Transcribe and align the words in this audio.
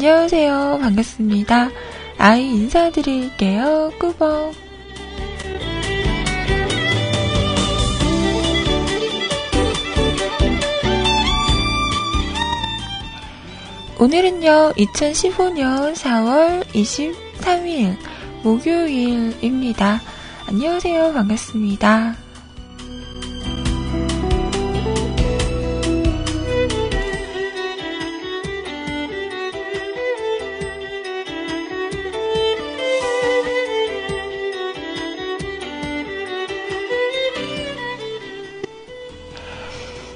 안녕하세요. 0.00 0.78
반갑습니다. 0.80 1.68
아이 2.16 2.46
인사드릴게요. 2.46 3.92
꾸벅. 3.98 4.54
오늘은요, 13.98 14.72
2015년 14.78 15.92
4월 15.92 16.64
23일, 16.68 17.94
목요일입니다. 18.42 20.00
안녕하세요. 20.46 21.12
반갑습니다. 21.12 22.29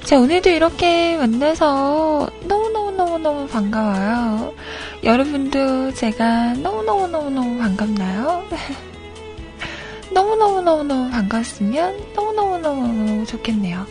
자, 0.05 0.19
오늘도 0.19 0.51
이렇게 0.51 1.17
만나서 1.17 2.29
너무너무너무너무 2.43 3.47
반가워요. 3.47 4.53
여러분도 5.03 5.95
제가 5.95 6.53
너무너무너무너무 6.53 7.57
반갑나요? 7.57 8.47
너무너무너무너무 10.13 11.09
반갑으면 11.09 12.13
너무너무너무 12.13 13.25
좋겠네요. 13.25 13.87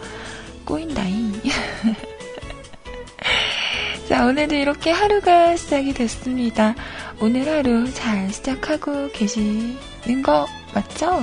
꼬인다잉. 0.65 1.33
자, 4.09 4.25
오늘도 4.25 4.55
이렇게 4.55 4.93
하루가 4.93 5.57
시작이 5.57 5.95
됐습니다. 5.95 6.77
오늘 7.21 7.49
하루 7.49 7.93
잘 7.93 8.31
시작하고 8.31 9.11
계시는 9.11 10.23
거 10.23 10.47
맞죠? 10.75 11.23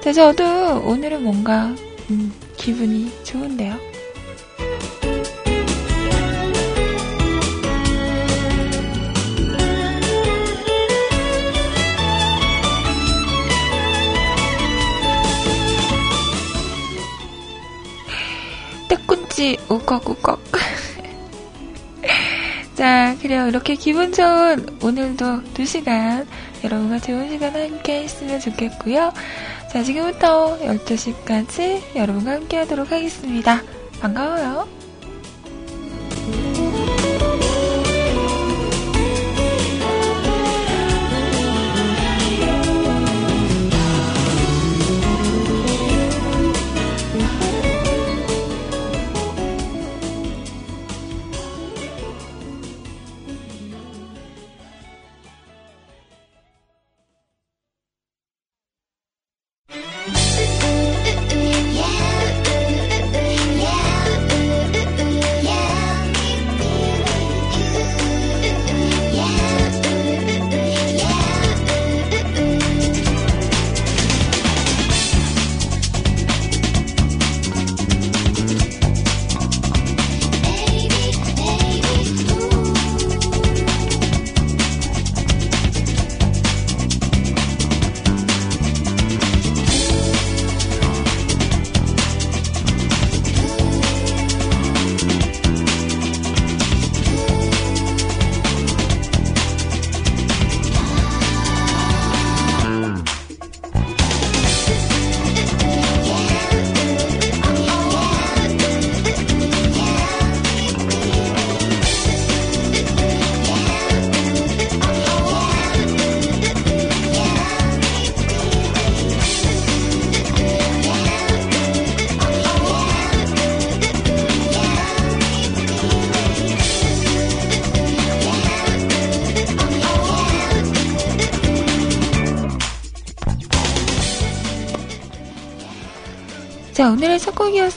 자, 0.00 0.12
저도 0.12 0.82
오늘은 0.84 1.22
뭔가, 1.22 1.74
음, 2.10 2.30
기분이 2.66 3.12
좋은데요. 3.22 3.78
때꾼지 18.88 19.58
우걱우걱. 19.68 20.42
자, 22.74 23.16
그래요. 23.22 23.46
이렇게 23.46 23.76
기분 23.76 24.10
좋은 24.10 24.66
오늘도 24.82 25.44
2시간 25.54 26.26
여러분과 26.64 26.98
좋은 26.98 27.30
시간 27.30 27.54
함께 27.54 28.02
했으면 28.02 28.40
좋겠고요. 28.40 29.12
자, 29.76 29.82
지금부터 29.82 30.58
12시까지 30.60 31.94
여러분과 31.94 32.30
함께 32.30 32.56
하도록 32.56 32.90
하겠습니다. 32.90 33.60
반가워요. 34.00 34.75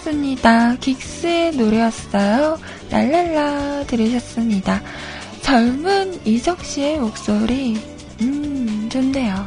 첫 0.09 0.15
곡이었습니다. 0.15 0.77
긱스의 0.77 1.51
노래였어요. 1.56 2.59
랄랄라 2.89 3.83
들으셨습니다. 3.85 4.81
젊은 5.41 6.19
이적 6.25 6.63
씨의 6.63 7.00
목소리, 7.00 7.77
음, 8.21 8.89
좋네요. 8.91 9.45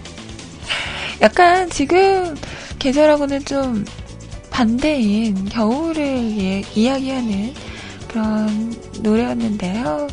약간 1.20 1.68
지금 1.70 2.34
계절하고는 2.78 3.44
좀 3.44 3.84
반대인 4.50 5.44
겨울을 5.46 6.38
예, 6.38 6.62
이야기하는 6.74 7.52
그런 8.08 8.74
노래였는데요. 9.00 10.06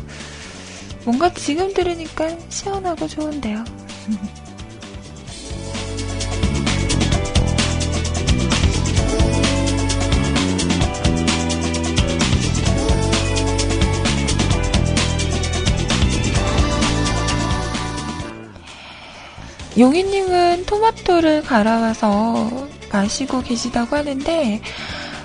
뭔가 1.04 1.32
지금 1.34 1.72
들으니까 1.72 2.36
시원하고 2.48 3.06
좋은데요. 3.06 3.64
용희님은 19.78 20.66
토마토를 20.66 21.42
갈아와서 21.42 22.68
마시고 22.92 23.42
계시다고 23.42 23.96
하는데, 23.96 24.60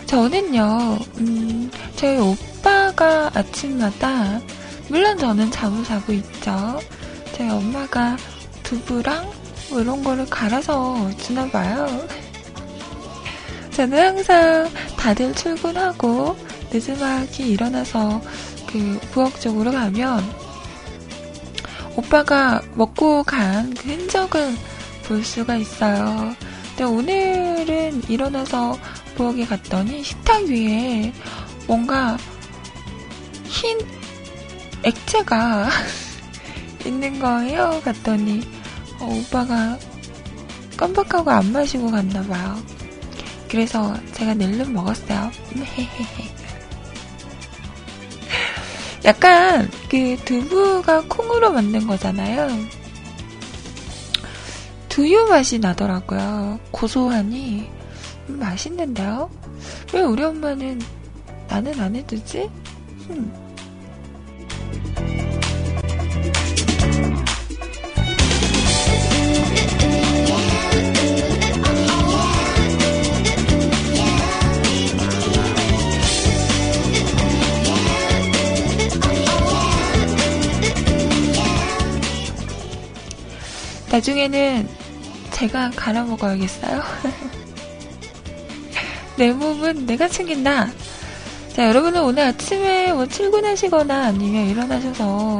저는요, 0.05 0.97
음, 1.17 1.69
저희 1.95 2.17
오빠가 2.17 3.29
아침마다, 3.33 4.39
물론 4.89 5.17
저는 5.17 5.51
잠을 5.51 5.83
자고 5.83 6.13
있죠. 6.13 6.79
저희 7.35 7.49
엄마가 7.49 8.15
두부랑 8.63 9.29
뭐 9.69 9.81
이런 9.81 10.03
거를 10.03 10.25
갈아서 10.29 11.09
주나 11.17 11.45
봐요. 11.49 11.87
저는 13.71 13.99
항상 13.99 14.69
다들 14.97 15.35
출근하고 15.35 16.37
늦음하게 16.71 17.47
일어나서 17.47 18.21
그 18.65 18.99
부엌 19.11 19.39
쪽으로 19.39 19.71
가면 19.71 20.46
오빠가 21.97 22.61
먹고 22.75 23.23
간 23.23 23.73
그 23.73 23.89
흔적을 23.89 24.55
볼 25.07 25.23
수가 25.23 25.55
있어요. 25.57 26.35
근데 26.69 26.83
오늘은 26.83 28.03
일어나서 28.07 28.77
부엌에 29.15 29.45
갔더니 29.45 30.03
식탁 30.03 30.43
위에 30.43 31.11
뭔가 31.65 32.17
흰 33.45 33.77
액체가 34.83 35.69
있는 36.85 37.19
거예요. 37.19 37.81
갔더니 37.83 38.41
어, 38.99 39.05
오빠가 39.05 39.77
깜빡하고 40.77 41.31
안 41.31 41.51
마시고 41.51 41.89
갔나 41.89 42.21
봐요. 42.23 42.57
그래서 43.49 43.95
제가 44.13 44.35
늘름 44.35 44.73
먹었어요. 44.73 45.31
약간 49.05 49.69
그 49.89 50.17
두부가 50.25 51.01
콩으로 51.07 51.51
만든 51.51 51.87
거잖아요. 51.87 52.47
두유 54.89 55.25
맛이 55.25 55.59
나더라고요. 55.59 56.59
고소하니 56.71 57.69
음, 58.29 58.39
맛있는데요. 58.39 59.29
왜 59.93 60.01
우리 60.01 60.23
엄마는 60.23 60.81
나는 61.47 61.79
안 61.79 61.95
해주지? 61.95 62.49
음. 63.11 63.46
나중에는 83.97 84.69
제가 85.31 85.71
갈아 85.75 86.03
먹어야겠어요. 86.03 86.83
내 89.17 89.31
몸은 89.31 89.87
내가 89.87 90.07
챙긴다. 90.07 90.69
자, 91.53 91.67
여러분은 91.67 92.03
오늘 92.03 92.23
아침에 92.23 92.93
뭐 92.93 93.07
출근하시거나 93.07 94.05
아니면 94.05 94.47
일어나셔서 94.49 95.39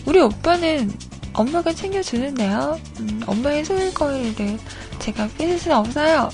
우리 0.06 0.20
오빠는 0.20 0.92
엄마가 1.32 1.72
챙겨주는데요. 1.72 2.78
음, 3.00 3.22
엄마의 3.26 3.64
소일거리를 3.64 4.60
제가 5.00 5.30
뺏을 5.38 5.58
수 5.58 5.74
없어요. 5.74 6.30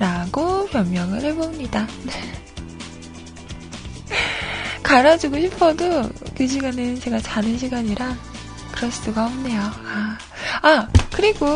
라고 0.00 0.66
변명을 0.66 1.22
해봅니다. 1.22 1.86
갈아주고 4.82 5.40
싶어도 5.42 6.10
그 6.36 6.44
시간은 6.44 6.98
제가 6.98 7.20
자는 7.20 7.56
시간이라 7.56 8.16
그럴 8.72 8.90
수가 8.90 9.26
없네요. 9.26 9.60
아, 9.60 10.18
아 10.62 10.88
그리고 11.14 11.46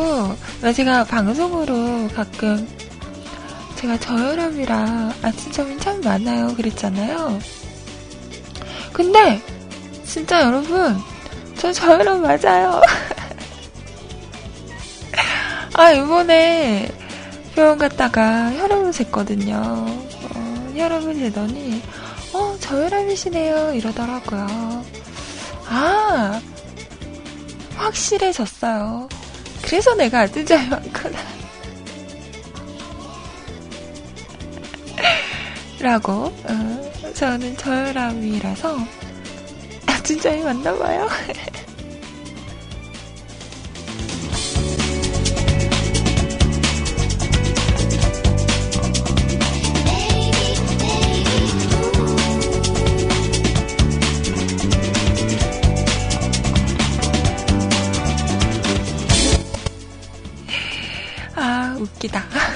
제가 0.73 1.03
방송으로 1.03 2.07
가끔 2.15 2.65
제가 3.77 3.97
저혈압이라 3.99 5.13
아침잠이 5.21 5.77
참 5.77 6.01
많아요. 6.01 6.55
그랬잖아요. 6.55 7.39
근데 8.91 9.39
진짜 10.03 10.41
여러분 10.41 10.97
저 11.55 11.71
저혈압 11.71 12.19
맞아요. 12.19 12.81
아 15.75 15.91
이번에 15.91 16.89
병원 17.53 17.77
갔다가 17.77 18.51
혈압을 18.53 18.89
쟀거든요. 18.91 19.53
어, 19.53 20.73
혈압을 20.75 21.13
재더니 21.13 21.83
어 22.33 22.57
저혈압이시네요 22.59 23.73
이러더라고요. 23.73 24.83
아 25.67 26.41
확실해졌어요. 27.75 29.07
그래서 29.61 29.93
내가 29.93 30.21
아침잠이 30.21 30.67
많구나. 30.67 31.19
라고 35.79 36.11
어, 36.43 37.13
저는 37.13 37.55
저혈압이라서 37.57 38.77
아, 39.85 40.03
진짜 40.03 40.35
맞나봐요. 40.43 41.07
아 61.35 61.77
웃기다. 61.79 62.46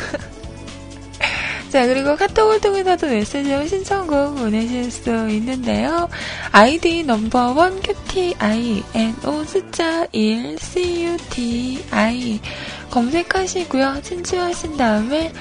자, 1.72 1.88
그리고 1.88 2.18
카톡을 2.18 2.60
통해서도 2.60 3.08
메시지와 3.08 3.66
신청곡 3.66 4.36
보내실 4.36 4.92
수 4.92 5.10
있는데요. 5.30 6.10
아이디 6.52 7.04
넘버원 7.04 7.80
QTI, 7.82 8.84
NO 8.94 9.46
숫자 9.46 10.06
1, 10.12 10.58
CUTI 10.60 12.42
검색하시고요. 12.90 14.02
친추하신 14.04 14.76
다음에 14.76 15.32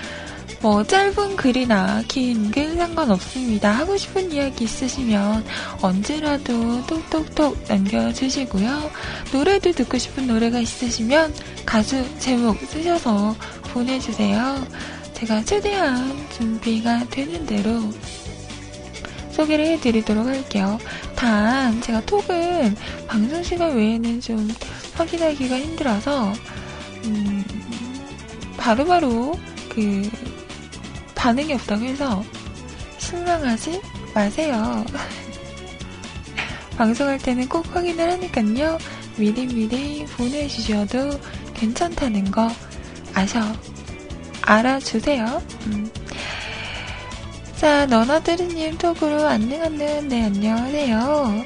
뭐 0.62 0.84
짧은 0.84 1.34
글이나 1.34 2.02
긴 2.06 2.52
글 2.52 2.76
상관없습니다. 2.76 3.72
하고 3.72 3.96
싶은 3.96 4.30
이야기 4.30 4.64
있으시면 4.64 5.44
언제라도 5.82 6.86
톡톡톡 6.86 7.64
남겨주시고요. 7.66 8.90
노래도 9.32 9.72
듣고 9.72 9.98
싶은 9.98 10.28
노래가 10.28 10.60
있으시면 10.60 11.34
가수 11.66 12.04
제목 12.20 12.56
쓰셔서 12.58 13.34
보내주세요. 13.72 14.64
제가 15.20 15.44
최대한 15.44 16.26
준비가 16.30 17.04
되는 17.10 17.44
대로 17.44 17.92
소개를 19.32 19.66
해드리도록 19.66 20.26
할게요. 20.26 20.78
단, 21.14 21.78
제가 21.82 22.00
톡은 22.06 22.74
방송 23.06 23.42
시간 23.42 23.76
외에는 23.76 24.18
좀 24.22 24.48
확인하기가 24.94 25.58
힘들어서, 25.58 26.32
음, 27.04 27.44
바로바로 28.56 29.38
그, 29.68 30.10
반응이 31.14 31.52
없다고 31.52 31.84
해서 31.84 32.24
실망하지 32.96 33.82
마세요. 34.14 34.86
방송할 36.78 37.18
때는 37.18 37.46
꼭 37.46 37.66
확인을 37.76 38.10
하니깐요. 38.10 38.78
미리미리 39.18 40.06
보내주셔도 40.06 41.20
괜찮다는 41.52 42.30
거 42.30 42.48
아셔 43.12 43.42
알아주세요. 44.50 45.42
음. 45.66 45.88
자, 47.56 47.86
너나들이님 47.86 48.78
톡으로 48.78 49.24
안녕, 49.24 49.62
안녕, 49.62 50.08
네, 50.08 50.24
안녕하세요. 50.24 51.44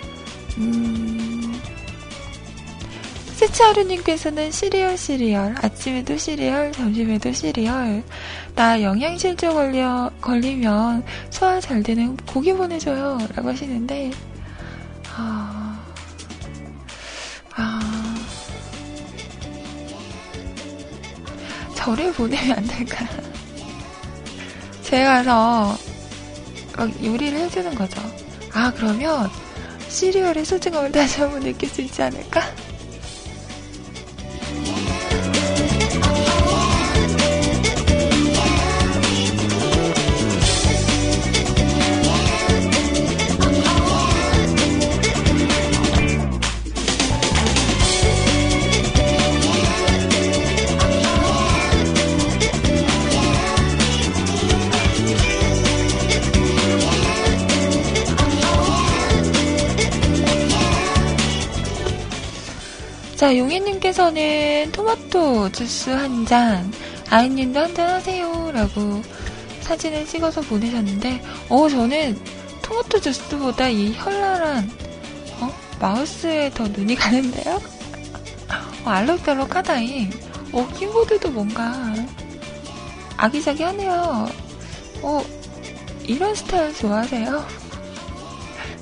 음. 0.56 1.60
세차하루님께서는 3.34 4.50
시리얼, 4.50 4.96
시리얼. 4.96 5.54
아침에도 5.60 6.16
시리얼, 6.16 6.72
점심에도 6.72 7.30
시리얼. 7.30 8.02
나 8.54 8.80
영양실조 8.80 9.52
걸려, 9.52 10.10
걸리면 10.22 11.04
소화 11.28 11.60
잘 11.60 11.82
되는 11.82 12.16
고기 12.24 12.54
보내줘요. 12.54 13.18
라고 13.34 13.50
하시는데, 13.50 14.12
저를 21.84 22.14
보내면 22.14 22.56
안 22.56 22.66
될까요? 22.66 23.06
제가 24.80 25.22
가서 25.22 25.76
막 26.78 27.04
요리를 27.04 27.38
해주는 27.38 27.74
거죠. 27.74 28.00
아, 28.54 28.72
그러면 28.74 29.28
시리얼의 29.90 30.46
소중함을 30.46 30.92
다시 30.92 31.20
한번 31.20 31.40
느낄 31.42 31.68
수 31.68 31.82
있지 31.82 32.02
않을까? 32.02 32.40
자, 63.24 63.38
용희님께서는 63.38 64.70
토마토 64.72 65.50
주스 65.50 65.88
한 65.88 66.26
잔, 66.26 66.70
아이님도 67.08 67.58
한 67.58 67.74
잔 67.74 67.88
하세요. 67.88 68.50
라고 68.52 69.00
사진을 69.62 70.04
찍어서 70.04 70.42
보내셨는데, 70.42 71.22
어, 71.48 71.66
저는 71.66 72.20
토마토 72.60 73.00
주스보다 73.00 73.68
이 73.68 73.92
현란한, 73.94 74.70
어, 75.40 75.50
마우스에 75.80 76.50
더 76.50 76.64
눈이 76.68 76.96
가는데요? 77.00 77.62
어, 78.84 78.90
알록달록 78.90 79.56
하다잉. 79.56 80.10
어, 80.52 80.68
키보드도 80.78 81.30
뭔가 81.30 81.94
아기자기하네요. 83.16 84.28
어, 85.00 85.24
이런 86.02 86.34
스타일 86.34 86.74
좋아하세요? 86.74 87.46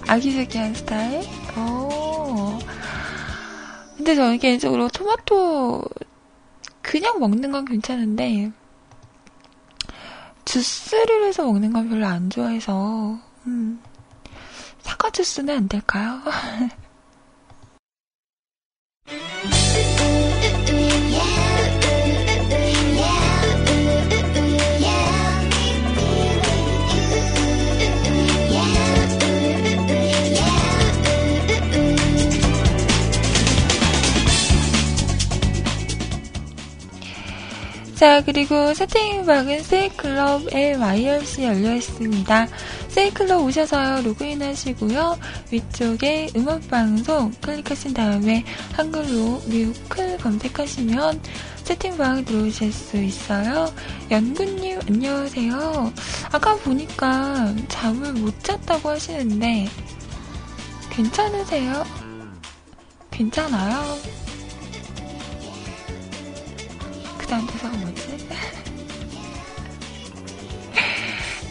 아기자기한 0.08 0.74
스타일? 0.74 1.20
어. 1.54 2.01
근데 4.02 4.16
저는 4.16 4.38
개인적으로 4.38 4.88
토마토 4.88 5.84
그냥 6.80 7.20
먹는 7.20 7.52
건 7.52 7.64
괜찮은데 7.64 8.50
주스를 10.44 11.22
해서 11.28 11.44
먹는 11.44 11.72
건 11.72 11.88
별로 11.88 12.04
안 12.04 12.28
좋아해서 12.28 13.16
음, 13.46 13.80
사과 14.80 15.08
주스는 15.10 15.56
안 15.56 15.68
될까요? 15.68 16.20
자, 38.02 38.20
그리고 38.20 38.74
채팅방은 38.74 39.62
세이클럽의 39.62 40.74
YRC 40.74 41.44
열려 41.44 41.76
있습니다. 41.76 42.48
세이클럽 42.88 43.44
오셔서 43.44 44.02
로그인 44.02 44.42
하시고요. 44.42 45.16
위쪽에 45.52 46.28
음악방송 46.34 47.30
클릭하신 47.40 47.94
다음에 47.94 48.44
한글로 48.72 49.42
뮤클 49.46 50.18
검색하시면 50.18 51.22
채팅방 51.62 52.24
들어오실 52.24 52.72
수 52.72 52.96
있어요. 52.96 53.72
연구님, 54.10 54.80
안녕하세요. 54.88 55.92
아까 56.32 56.56
보니까 56.56 57.54
잠을 57.68 58.14
못 58.14 58.42
잤다고 58.42 58.88
하시는데, 58.88 59.68
괜찮으세요? 60.90 61.84
괜찮아요? 63.12 64.22
다음 67.32 67.46
대사가 67.46 67.74
뭐지? 67.78 67.91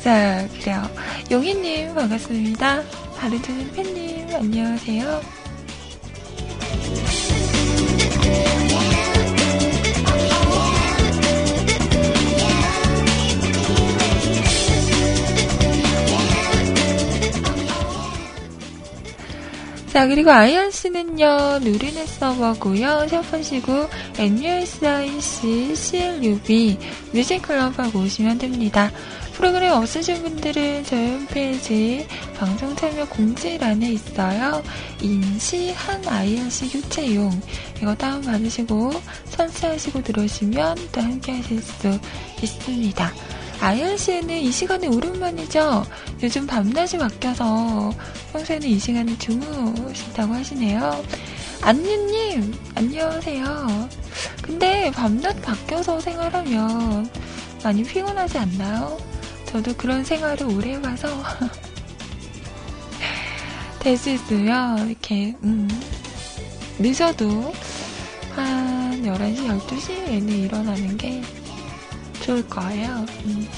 자, 0.03 0.47
그래요. 0.59 0.81
용희님, 1.29 1.93
반갑습니다. 1.93 2.81
바르주는 3.19 3.71
팬님, 3.71 4.27
안녕하세요. 4.33 5.21
자, 19.93 20.07
그리고 20.07 20.31
IRC는요, 20.31 21.59
누리넷 21.61 22.07
서버고요 22.07 23.07
샵하시고, 23.07 23.87
NUSIC, 24.17 25.75
CLUB, 25.75 26.77
뮤직클럽하고 27.13 27.99
오시면 27.99 28.39
됩니다. 28.39 28.89
프로그램 29.41 29.73
없으신 29.73 30.21
분들은 30.21 30.83
저희 30.83 31.13
홈페이지 31.13 32.07
방송 32.37 32.75
참여 32.75 33.07
공지란에 33.07 33.91
있어요. 33.93 34.61
인시한 35.01 36.07
IRC 36.07 36.69
교체용. 36.69 37.41
이거 37.81 37.95
다운받으시고, 37.95 38.91
설치하시고 39.25 40.03
들어오시면 40.03 40.77
또 40.91 41.01
함께 41.01 41.31
하실 41.31 41.59
수 41.59 41.99
있습니다. 42.39 43.11
IRC에는 43.61 44.37
이 44.37 44.51
시간이 44.51 44.85
오랜만이죠? 44.85 45.87
요즘 46.21 46.45
밤낮이 46.45 46.99
바뀌어서 46.99 47.91
평소에는 48.33 48.67
이 48.67 48.77
시간에 48.77 49.17
주무신다고 49.17 50.35
하시네요. 50.35 51.03
안유님, 51.63 52.53
안녕하세요. 52.75 53.89
근데 54.43 54.91
밤낮 54.91 55.41
바뀌어서 55.41 55.99
생활하면 55.99 57.09
많이 57.63 57.83
피곤하지 57.83 58.37
않나요? 58.37 59.09
저도 59.51 59.73
그런 59.75 60.03
생활을 60.03 60.45
오래 60.47 60.73
해봐서 60.73 61.07
될 63.79 63.97
수 63.97 64.09
있으면 64.11 64.89
이렇게 64.89 65.35
음, 65.43 65.67
늦어도 66.79 67.51
한 68.35 69.01
11시, 69.03 69.47
12시에는 69.67 70.29
일어나는 70.29 70.97
게 70.97 71.21
좋을 72.21 72.47
거예요. 72.47 73.05
음. 73.25 73.49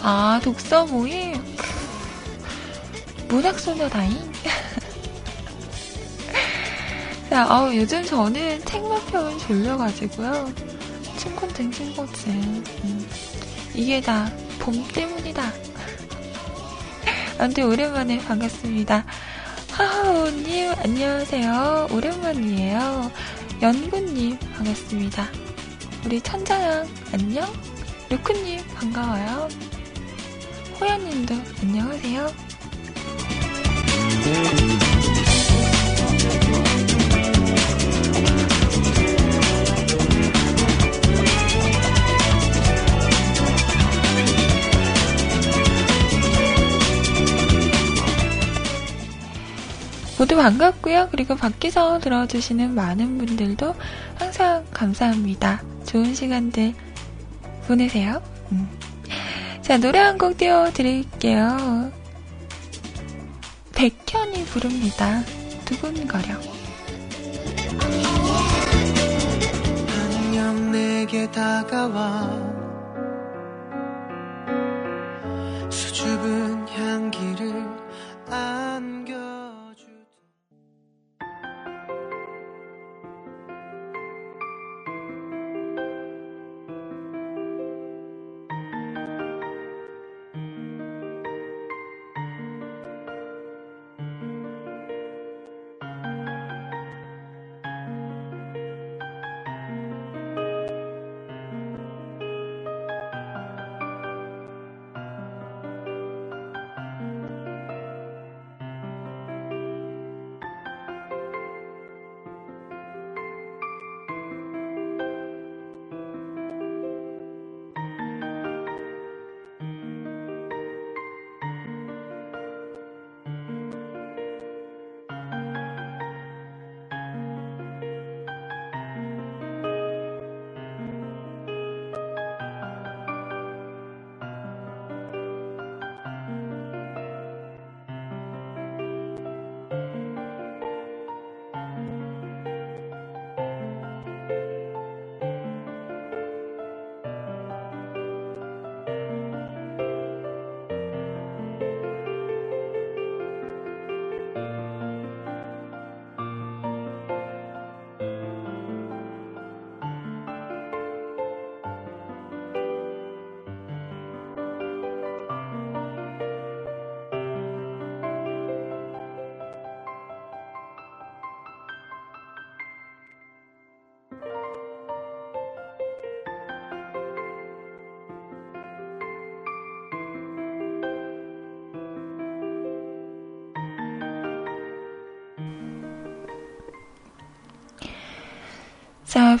아, 0.00 0.40
독서 0.42 0.86
모임? 0.86 1.34
문학소녀다잉? 3.28 4.32
자, 7.28 7.46
어, 7.48 7.74
요즘 7.74 8.04
저는 8.04 8.64
책만 8.64 9.06
펴면 9.06 9.38
졸려가지고요. 9.40 10.52
친곤증, 11.16 11.70
친곤증. 11.72 12.32
음. 12.84 13.01
이게 13.74 14.00
다 14.00 14.30
봄 14.62 14.86
때문이다. 14.86 15.42
아무튼 17.38 17.64
오랜만에 17.64 18.18
반갑습니다. 18.18 19.04
하하오님, 19.72 20.72
안녕하세요. 20.84 21.88
오랜만이에요. 21.90 23.10
연구님, 23.60 24.38
반갑습니다. 24.38 25.26
우리 26.04 26.20
천자양 26.20 26.86
안녕? 27.12 27.52
루크님 28.08 28.60
반가워요. 28.76 29.48
호야님도 30.80 31.34
안녕하세요. 31.62 32.32
모두 50.22 50.36
반갑고요. 50.36 51.08
그리고 51.10 51.34
밖에서 51.34 51.98
들어주시는 51.98 52.76
많은 52.76 53.18
분들도 53.18 53.74
항상 54.14 54.64
감사합니다. 54.72 55.60
좋은 55.84 56.14
시간들 56.14 56.74
보내세요. 57.66 58.22
음. 58.52 58.68
자, 59.62 59.78
노래 59.78 59.98
한 59.98 60.18
곡 60.18 60.36
띄워드릴게요. 60.36 61.90
백현이 63.74 64.44
부릅니다. 64.44 65.24
두근거려. 65.64 66.34
안녕 69.88 70.70
내게 70.70 71.28
다가와 71.32 72.61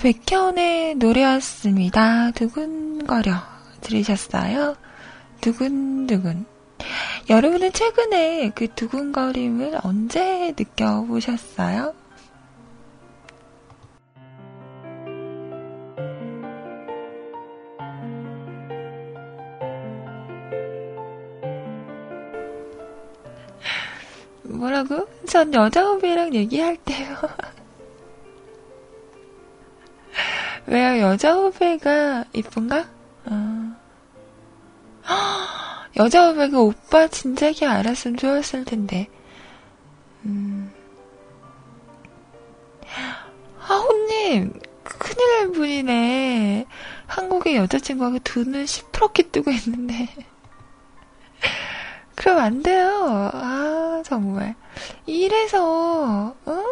백현의 0.02 0.96
노래였습니다. 0.96 2.32
두근거려 2.32 3.34
들으셨어요? 3.82 4.74
두근두근. 5.40 6.44
여러분은 7.30 7.72
최근에 7.72 8.50
그 8.52 8.66
두근거림을 8.66 9.78
언제 9.84 10.52
느껴보셨어요? 10.58 11.94
뭐라고? 24.42 25.06
전 25.28 25.54
여자 25.54 25.84
후배랑 25.84 26.34
얘기할 26.34 26.76
때 26.78 27.01
왜요? 30.72 31.00
여자 31.02 31.34
후배가 31.34 32.24
이쁜가? 32.32 32.86
어. 33.26 33.76
여자 35.98 36.30
후배가 36.30 36.58
오빠 36.60 37.06
진작에 37.08 37.66
알았으면 37.68 38.16
좋았을 38.16 38.64
텐데. 38.64 39.08
음. 40.24 40.72
아, 43.68 43.74
혼님, 43.74 44.58
큰일 44.82 45.38
날 45.40 45.52
분이네. 45.52 46.66
한국의 47.06 47.56
여자친구하고 47.56 48.18
두 48.20 48.44
눈 48.46 48.64
시퍼렇게 48.64 49.24
뜨고 49.30 49.50
있는데. 49.50 50.08
그럼 52.16 52.38
안 52.38 52.62
돼요. 52.62 53.30
아, 53.34 54.02
정말. 54.06 54.54
이래서, 55.04 56.34
어? 56.46 56.64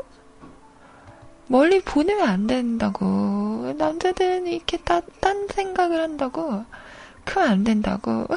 멀리 1.50 1.80
보내면 1.80 2.28
안 2.28 2.46
된다고. 2.46 3.74
남자들은 3.76 4.46
이렇게 4.46 4.76
딴, 4.76 5.02
딴 5.18 5.48
생각을 5.48 6.00
한다고. 6.00 6.64
그럼 7.24 7.50
안 7.50 7.64
된다고. 7.64 8.28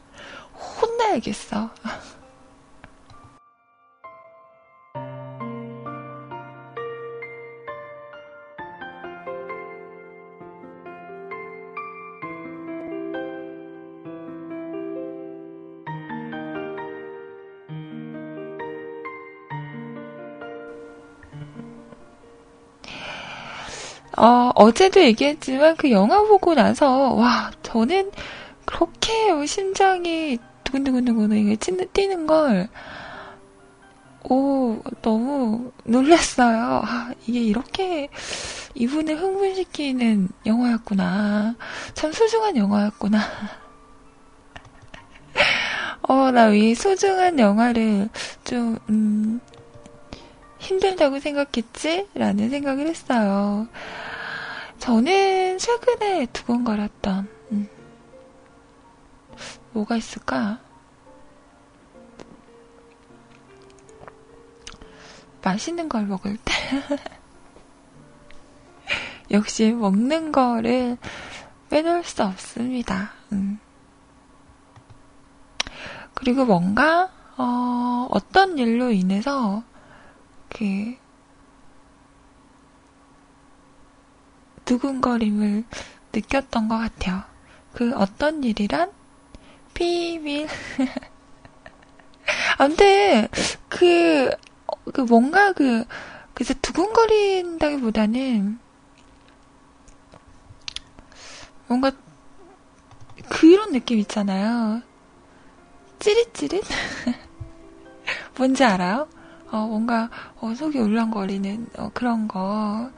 혼나야겠어. 0.80 1.68
어, 24.54 24.64
어제도 24.64 25.00
얘기했지만 25.00 25.76
그 25.76 25.90
영화 25.90 26.22
보고 26.22 26.54
나서 26.54 27.14
와 27.14 27.50
저는 27.62 28.10
그렇게 28.64 29.46
심장이 29.46 30.38
두근두근두근 30.64 31.56
뛰는 31.92 32.26
걸 32.26 32.68
오, 34.26 34.80
너무 35.02 35.70
놀랐어요. 35.84 36.80
아, 36.82 37.12
이게 37.26 37.40
이렇게 37.40 38.08
이분을 38.74 39.20
흥분시키는 39.20 40.30
영화였구나. 40.46 41.54
참 41.92 42.10
소중한 42.10 42.56
영화였구나. 42.56 43.20
어, 46.08 46.30
나왜 46.30 46.74
소중한 46.74 47.38
영화를 47.38 48.08
좀, 48.44 48.78
음, 48.88 49.40
힘들다고 50.58 51.20
생각했지? 51.20 52.08
라는 52.14 52.48
생각을 52.48 52.86
했어요. 52.86 53.68
저는 54.84 55.56
최근에 55.56 56.26
두근거렸던, 56.26 57.26
음, 57.52 57.68
뭐가 59.72 59.96
있을까? 59.96 60.60
맛있는 65.42 65.88
걸 65.88 66.04
먹을 66.04 66.36
때. 66.36 66.52
역시 69.32 69.72
먹는 69.72 70.32
거를 70.32 70.98
빼놓을 71.70 72.04
수 72.04 72.22
없습니다. 72.22 73.12
음. 73.32 73.58
그리고 76.12 76.44
뭔가, 76.44 77.10
어, 77.38 78.06
어떤 78.10 78.58
일로 78.58 78.90
인해서 78.90 79.64
그 80.50 80.94
두근거림을 84.64 85.64
느꼈던 86.12 86.68
것 86.68 86.78
같아요. 86.78 87.22
그 87.72 87.92
어떤 87.96 88.44
일이란 88.44 88.92
비밀. 89.74 90.48
아, 92.58 92.68
근데 92.68 93.28
그, 93.68 94.30
그 94.92 95.00
뭔가 95.02 95.52
그 95.52 95.84
그래서 96.34 96.54
두근거린다기보다는 96.62 98.58
뭔가 101.68 101.92
그런 103.28 103.72
느낌 103.72 103.98
있잖아요. 103.98 104.82
찌릿찌릿? 105.98 106.62
뭔지 108.36 108.64
알아요? 108.64 109.08
어, 109.50 109.66
뭔가, 109.66 110.10
어, 110.40 110.54
속이 110.54 110.78
울렁거리는, 110.78 111.68
어, 111.78 111.90
그런 111.94 112.26
거. 112.26 112.90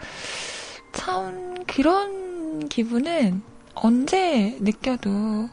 참, 0.96 1.54
그런 1.66 2.68
기분은 2.68 3.42
언제 3.74 4.56
느껴도, 4.60 5.48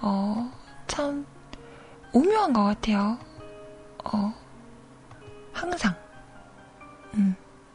어, 0.00 0.52
참, 0.86 1.26
오묘한 2.12 2.52
것 2.52 2.62
같아요. 2.62 3.18
어, 4.04 4.32
항상. 5.52 5.94
음, 7.14 7.34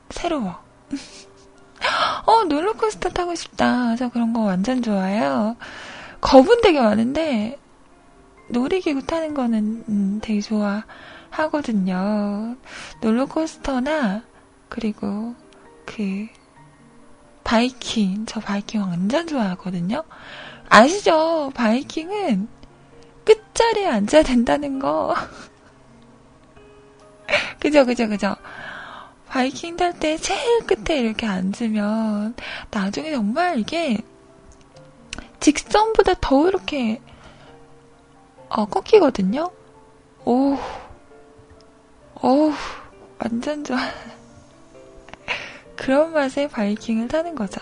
새로워. 0.10 0.58
어, 2.25 2.43
롤러코스터 2.49 3.10
타고 3.10 3.36
싶다. 3.36 3.95
저 3.97 4.10
그런 4.10 4.34
거 4.34 4.41
완전 4.41 4.82
좋아해요. 4.82 5.58
겁은 6.21 6.62
되게 6.62 6.79
많은데, 6.79 7.60
놀이기구 8.49 9.05
타는 9.05 9.34
거는, 9.34 9.84
음, 9.89 10.19
되게 10.21 10.39
좋아. 10.41 10.84
하거든요. 11.29 12.55
롤러코스터나 13.01 14.23
그리고 14.67 15.36
그 15.86 16.27
바이킹 17.43 18.25
저 18.28 18.39
바이킹 18.39 18.82
완전 18.82 19.28
좋아하거든요. 19.28 20.04
아시죠? 20.69 21.52
바이킹은 21.56 22.47
끝자리에 23.25 23.88
앉아야 23.88 24.23
된다는 24.23 24.80
거. 24.80 25.15
그죠, 27.60 27.86
그죠, 27.86 28.08
그죠. 28.08 28.36
바이킹 29.28 29.78
탈 29.78 29.99
때 29.99 30.17
제일 30.17 30.65
끝에 30.65 30.99
이렇게 30.99 31.28
앉으면 31.28 32.36
나중에 32.71 33.12
정말 33.12 33.60
이게 33.60 33.97
직선보다 35.39 36.15
더 36.19 36.47
이렇게 36.47 36.99
어, 38.49 38.65
꺾이거든요. 38.65 39.52
오, 40.25 40.58
어우, 42.15 42.52
완전 43.19 43.63
좋아. 43.63 43.78
그런 45.80 46.12
맛에 46.12 46.48
바이킹을 46.48 47.08
타는 47.08 47.36
거죠. 47.36 47.62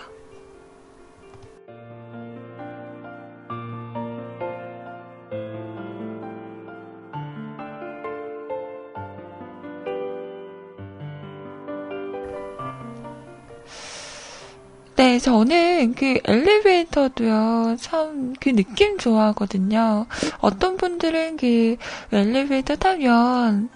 네, 14.96 15.20
저는 15.20 15.94
그 15.94 16.18
엘리베이터도요, 16.24 17.76
참 17.80 18.34
그 18.40 18.50
느낌 18.50 18.98
좋아하거든요. 18.98 20.06
어떤 20.40 20.76
분들은 20.76 21.36
그 21.36 21.76
엘리베이터 22.12 22.74
타면 22.76 23.68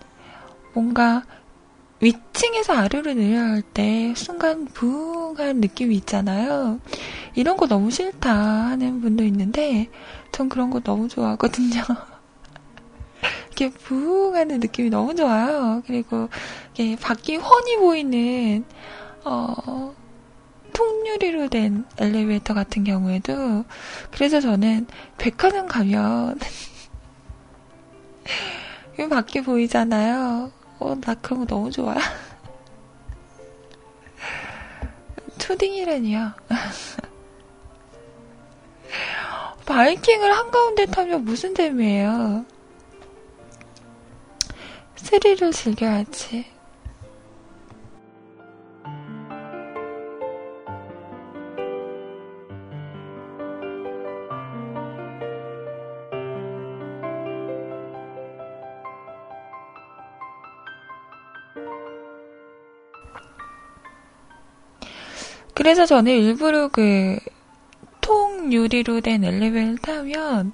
뭔가 0.74 1.22
위층에서 2.02 2.72
아래로 2.72 3.14
내려야 3.14 3.44
할때 3.52 4.12
순간 4.16 4.64
부응한 4.66 5.60
느낌이 5.60 5.94
있잖아요. 5.96 6.80
이런 7.36 7.56
거 7.56 7.68
너무 7.68 7.92
싫다 7.92 8.34
하는 8.34 9.00
분도 9.00 9.22
있는데 9.22 9.88
전 10.32 10.48
그런 10.48 10.70
거 10.70 10.80
너무 10.80 11.06
좋아하거든요. 11.08 11.80
이렇게 13.46 13.70
부응하는 13.70 14.58
느낌이 14.58 14.90
너무 14.90 15.14
좋아요. 15.14 15.80
그리고 15.86 16.28
이게 16.74 16.96
밖이 16.96 17.36
훤히 17.36 17.76
보이는 17.76 18.64
어 19.24 19.94
통유리로 20.72 21.50
된 21.50 21.84
엘리베이터 21.98 22.52
같은 22.52 22.82
경우에도 22.82 23.64
그래서 24.10 24.40
저는 24.40 24.88
백화점 25.18 25.68
가면 25.68 26.40
밖에 29.08 29.42
보이잖아요. 29.42 30.61
어, 30.82 30.94
나 31.00 31.14
그런 31.14 31.40
거 31.40 31.46
너무 31.46 31.70
좋아. 31.70 31.94
초딩이라니요. 35.38 36.32
바이킹을 39.64 40.32
한가운데 40.32 40.86
타면 40.86 41.24
무슨 41.24 41.54
재미예요? 41.54 42.44
스릴을 44.96 45.52
즐겨야지. 45.52 46.46
그래서 65.54 65.86
저는 65.86 66.12
일부러 66.12 66.68
그 66.68 67.18
통유리로 68.00 69.00
된 69.00 69.24
엘리베이터를 69.24 69.78
타면 69.78 70.52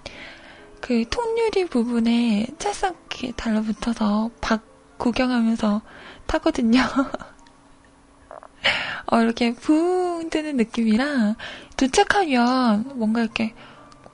그 0.80 1.04
통유리 1.08 1.66
부분에 1.66 2.46
찰싹 2.58 2.96
달라붙어서 3.36 4.30
밖 4.40 4.62
구경하면서 4.98 5.82
타거든요. 6.26 6.80
어, 9.10 9.20
이렇게 9.20 9.54
붕 9.54 10.28
뜨는 10.30 10.56
느낌이랑 10.56 11.36
도착하면 11.76 12.98
뭔가 12.98 13.22
이렇게 13.22 13.54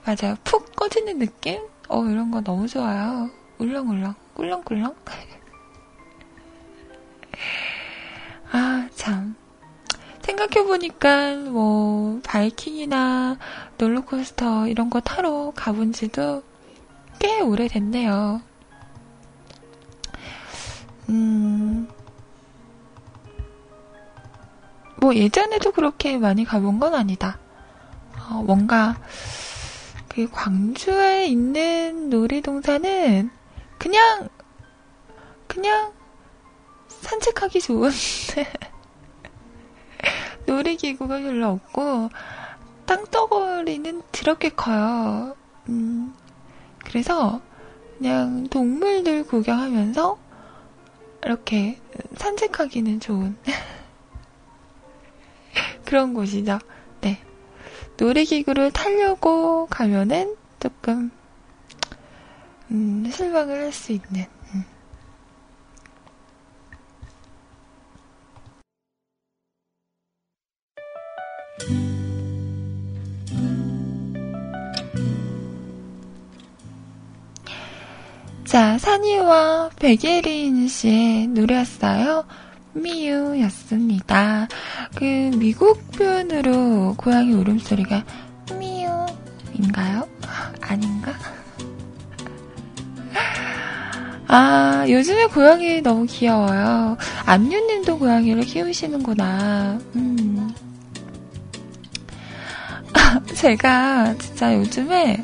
맞아요. 0.05 0.37
푹 0.45 0.77
꺼지는 0.77 1.19
느낌? 1.19 1.63
어, 1.89 2.05
이런 2.05 2.31
거 2.31 2.43
너무 2.43 2.69
좋아요. 2.69 3.31
울렁울렁, 3.59 4.15
꿀렁꿀렁. 4.35 4.95
아, 8.53 8.89
참. 8.95 9.35
생각해보니까, 10.25 11.35
뭐, 11.37 12.21
바이킹이나 12.25 13.39
롤러코스터 13.79 14.69
이런 14.69 14.91
거 14.91 15.01
타러 15.01 15.53
가본 15.55 15.93
지도 15.93 16.43
꽤 17.19 17.41
오래됐네요. 17.41 18.41
음, 21.11 21.89
뭐 24.97 25.15
예전에도 25.15 25.71
그렇게 25.73 26.17
많이 26.17 26.45
가본 26.45 26.81
건 26.81 26.95
아니다. 26.95 27.39
어, 28.31 28.43
뭔가 28.43 28.97
그 30.09 30.29
광주에 30.31 31.27
있는 31.27 32.09
놀이동산은 32.09 33.31
그냥 33.79 34.29
그냥 35.47 35.93
산책하기 36.89 37.61
좋은 37.61 37.91
놀이기구가 40.47 41.19
별로 41.21 41.49
없고 41.49 42.11
땅덩어리는 42.87 44.03
드럽게 44.13 44.51
커요. 44.51 45.37
음, 45.69 46.15
그래서 46.85 47.41
그냥 47.99 48.47
동물들 48.49 49.25
구경하면서 49.25 50.19
이렇게 51.25 51.81
산책하기는 52.17 53.01
좋은 53.01 53.37
그런 55.85 56.15
곳이죠. 56.15 56.59
네. 57.01 57.19
놀이기구를 57.99 58.73
타려고 58.73 59.67
가면은 59.67 60.37
조금 60.61 61.11
음, 62.71 63.09
실망을 63.11 63.63
할 63.65 63.73
수 63.73 63.93
있는 63.93 64.27
자, 78.45 78.77
산이와 78.79 79.71
백예린 79.79 80.67
씨의 80.67 81.29
노래였어요. 81.29 82.25
미유였습니다. 82.73 84.49
그 84.97 85.05
미국 85.05 85.91
표현으로 85.93 86.95
고양이 86.97 87.33
울음소리가 87.33 88.05
미유인가요? 88.59 90.09
아닌가? 90.61 91.13
아, 94.27 94.85
요즘에 94.89 95.27
고양이 95.27 95.81
너무 95.81 96.07
귀여워요. 96.07 96.97
안유님도 97.25 97.99
고양이를 97.99 98.43
키우시는구나. 98.43 99.79
음. 99.95 100.14
제가 103.45 104.17
진짜 104.17 104.55
요즘에 104.57 105.23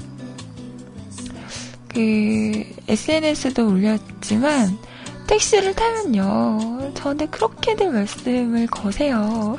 그 1.89 2.67
SNS도 2.87 3.67
올렸지만 3.67 4.77
택시를 5.27 5.75
타면요 5.75 6.93
저한테 6.93 7.25
그렇게들 7.29 7.91
말씀을 7.91 8.67
거세요. 8.67 9.57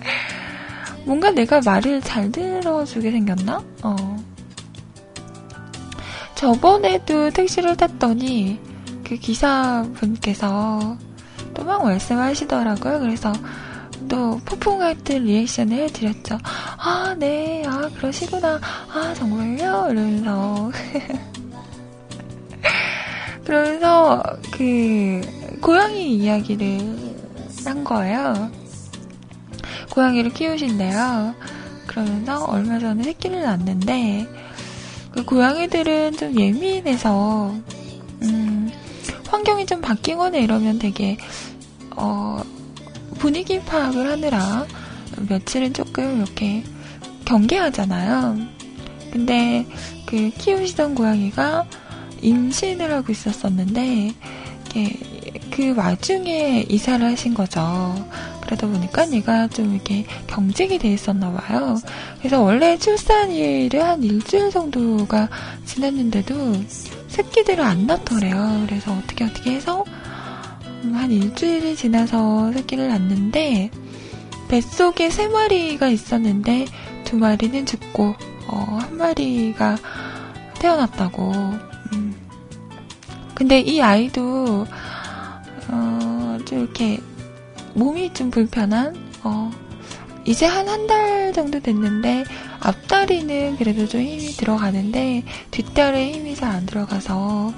뭔가 1.04 1.30
내가 1.30 1.60
말을 1.60 2.00
잘 2.00 2.32
들어주게 2.32 3.10
생겼나? 3.10 3.62
어. 3.82 4.24
저번에도 6.34 7.28
택시를 7.28 7.76
탔더니 7.76 8.58
그 9.04 9.16
기사분께서 9.16 10.96
또 11.52 11.64
막 11.64 11.84
말씀하시더라고요. 11.84 13.00
그래서 13.00 13.30
또 14.10 14.38
폭풍할 14.44 14.98
듯 15.04 15.12
리액션을 15.22 15.84
해드렸죠. 15.84 16.36
아, 16.42 17.14
네, 17.16 17.62
아, 17.64 17.88
그러시구나. 17.96 18.60
아, 18.92 19.14
정말요? 19.14 19.86
이러면서. 19.88 20.72
그러면서, 23.46 24.20
그, 24.50 25.20
고양이 25.62 26.16
이야기를 26.16 27.14
한 27.64 27.84
거예요. 27.84 28.50
고양이를 29.92 30.32
키우신대요. 30.32 31.34
그러면서 31.86 32.44
얼마 32.46 32.80
전에 32.80 33.04
새끼를 33.04 33.42
낳았는데, 33.42 34.26
그 35.12 35.24
고양이들은 35.24 36.16
좀 36.16 36.36
예민해서, 36.36 37.54
음, 38.22 38.72
환경이 39.28 39.66
좀 39.66 39.80
바뀌거나 39.80 40.38
이러면 40.38 40.80
되게, 40.80 41.16
어, 41.96 42.42
분위기 43.20 43.60
파악을 43.60 44.10
하느라 44.10 44.66
며칠은 45.28 45.74
조금 45.74 46.16
이렇게 46.16 46.64
경계하잖아요. 47.26 48.38
근데 49.12 49.66
그 50.06 50.30
키우시던 50.30 50.94
고양이가 50.94 51.66
임신을 52.22 52.90
하고 52.92 53.12
있었었는데 53.12 54.12
그 55.50 55.74
와중에 55.76 56.64
이사를 56.68 57.04
하신 57.04 57.34
거죠. 57.34 57.94
그러다 58.40 58.66
보니까 58.66 59.10
얘가 59.12 59.46
좀 59.48 59.74
이렇게 59.74 60.06
경직이 60.26 60.78
돼 60.78 60.92
있었나 60.92 61.30
봐요. 61.30 61.76
그래서 62.18 62.40
원래 62.40 62.78
출산일을 62.78 63.84
한 63.84 64.02
일주일 64.02 64.50
정도가 64.50 65.28
지났는데도 65.66 66.54
새끼들을 67.08 67.62
안 67.62 67.86
낳더래요. 67.86 68.64
그래서 68.66 68.92
어떻게 68.92 69.24
어떻게 69.24 69.52
해서 69.52 69.84
음, 69.86 70.09
한 70.82 71.10
일주일이 71.10 71.76
지나서 71.76 72.52
새끼를 72.52 72.88
낳는데 72.88 73.70
뱃속에 74.48 75.10
세 75.10 75.28
마리가 75.28 75.88
있었는데 75.88 76.66
두 77.04 77.16
마리는 77.18 77.66
죽고 77.66 78.14
어, 78.48 78.78
한 78.80 78.96
마리가 78.96 79.76
태어났다고. 80.58 81.32
음. 81.92 82.14
근데 83.34 83.60
이 83.60 83.80
아이도 83.80 84.66
어, 85.68 86.38
좀 86.44 86.58
이렇게 86.60 86.98
몸이 87.74 88.12
좀 88.12 88.30
불편한 88.30 88.96
어, 89.22 89.50
이제 90.24 90.46
한 90.46 90.68
한 90.68 90.86
달 90.86 91.32
정도 91.32 91.60
됐는데 91.60 92.24
앞다리는 92.60 93.56
그래도 93.56 93.86
좀 93.86 94.00
힘이 94.02 94.28
들어가는데 94.32 95.22
뒷다리에 95.52 96.12
힘이 96.12 96.34
잘 96.34 96.50
안 96.50 96.66
들어가서 96.66 97.54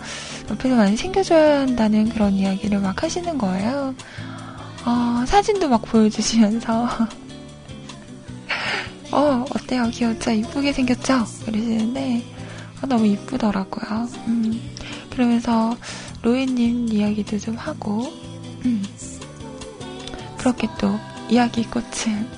옆에서 0.51 0.77
많이 0.77 0.97
챙겨줘야 0.97 1.61
한다는 1.61 2.09
그런 2.09 2.33
이야기를 2.35 2.81
막 2.81 3.03
하시는 3.03 3.39
거예요. 3.39 3.95
어, 4.85 5.25
사진도 5.27 5.69
막 5.69 5.83
보여주시면서 5.83 6.89
어 9.13 9.45
어때요 9.55 9.89
귀엽죠 9.91 10.31
이쁘게 10.31 10.73
생겼죠 10.73 11.25
그러시는데 11.45 12.25
어, 12.83 12.87
너무 12.87 13.07
이쁘더라고요. 13.07 14.09
음, 14.27 14.61
그러면서 15.11 15.77
로이님 16.23 16.89
이야기도 16.93 17.39
좀 17.39 17.57
하고 17.57 18.13
음, 18.65 18.83
그렇게 20.39 20.67
또 20.81 20.99
이야기 21.29 21.65
꽃은 21.65 22.29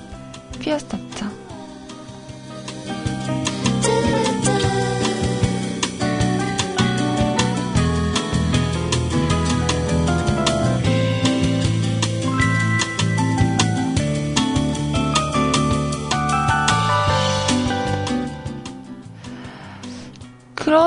피었었죠. 0.59 1.44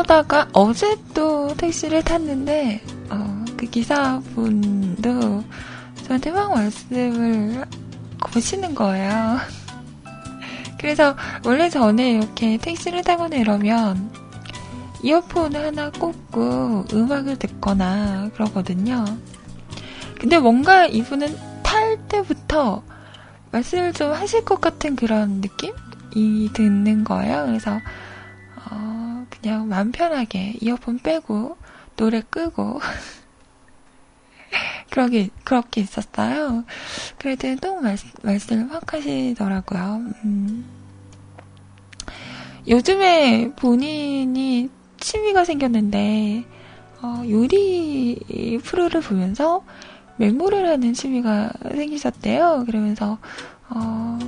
그러다가 0.08 0.48
어제 0.54 0.96
또 1.12 1.54
택시를 1.54 2.02
탔는데, 2.02 2.80
어, 3.10 3.44
그 3.58 3.66
기사분도 3.66 5.44
저한테 6.04 6.30
막 6.30 6.54
말씀을 6.54 7.66
거시는 8.18 8.74
거예요. 8.74 9.36
그래서 10.80 11.14
원래 11.44 11.68
전에 11.68 12.12
이렇게 12.12 12.56
택시를 12.56 13.04
타거나 13.04 13.36
이러면 13.36 14.10
이어폰을 15.02 15.66
하나 15.66 15.90
꽂고 15.90 16.86
음악을 16.90 17.38
듣거나 17.38 18.30
그러거든요. 18.32 19.04
근데 20.18 20.38
뭔가 20.38 20.86
이분은 20.86 21.36
탈 21.62 21.98
때부터 22.08 22.82
말씀을 23.52 23.92
좀 23.92 24.12
하실 24.12 24.42
것 24.42 24.58
같은 24.58 24.96
그런 24.96 25.42
느낌이 25.42 26.50
드는 26.54 27.04
거예요. 27.04 27.44
그래서 27.44 27.78
어, 28.70 28.97
그냥 29.30 29.68
마음 29.68 29.92
편하게 29.92 30.54
이어폰 30.60 30.98
빼고 30.98 31.56
노래 31.96 32.22
끄고 32.22 32.80
그러게 34.90 35.28
그렇게 35.44 35.80
있었어요. 35.80 36.64
그래도 37.18 37.54
또 37.56 37.80
말, 37.80 37.96
말씀을 38.22 38.72
확 38.72 38.92
하시더라고요. 38.92 40.02
음. 40.24 40.66
요즘에 42.66 43.52
본인이 43.56 44.70
취미가 44.98 45.44
생겼는데 45.44 46.44
어, 47.00 47.22
요리 47.28 48.58
프로를 48.64 49.00
보면서 49.00 49.64
메모를 50.16 50.68
하는 50.68 50.92
취미가 50.92 51.52
생기셨대요. 51.70 52.64
그러면서 52.66 53.18
어, 53.70 54.18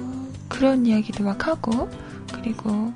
그런 0.48 0.86
이야기도 0.86 1.24
막 1.24 1.46
하고 1.46 1.90
그리고 2.32 2.92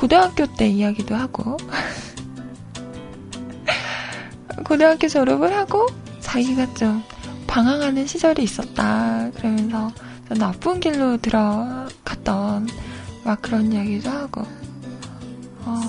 고등학교 0.00 0.46
때 0.46 0.66
이야기도 0.66 1.14
하고 1.14 1.58
고등학교 4.64 5.08
졸업을 5.08 5.54
하고 5.54 5.86
자기가 6.20 6.72
좀 6.72 7.02
방황하는 7.46 8.06
시절이 8.06 8.42
있었다. 8.42 9.30
그러면서 9.36 9.92
나쁜 10.38 10.80
길로 10.80 11.18
들어갔던 11.18 12.66
막 13.24 13.42
그런 13.42 13.70
이야기도 13.70 14.08
하고 14.08 14.46
어, 15.66 15.80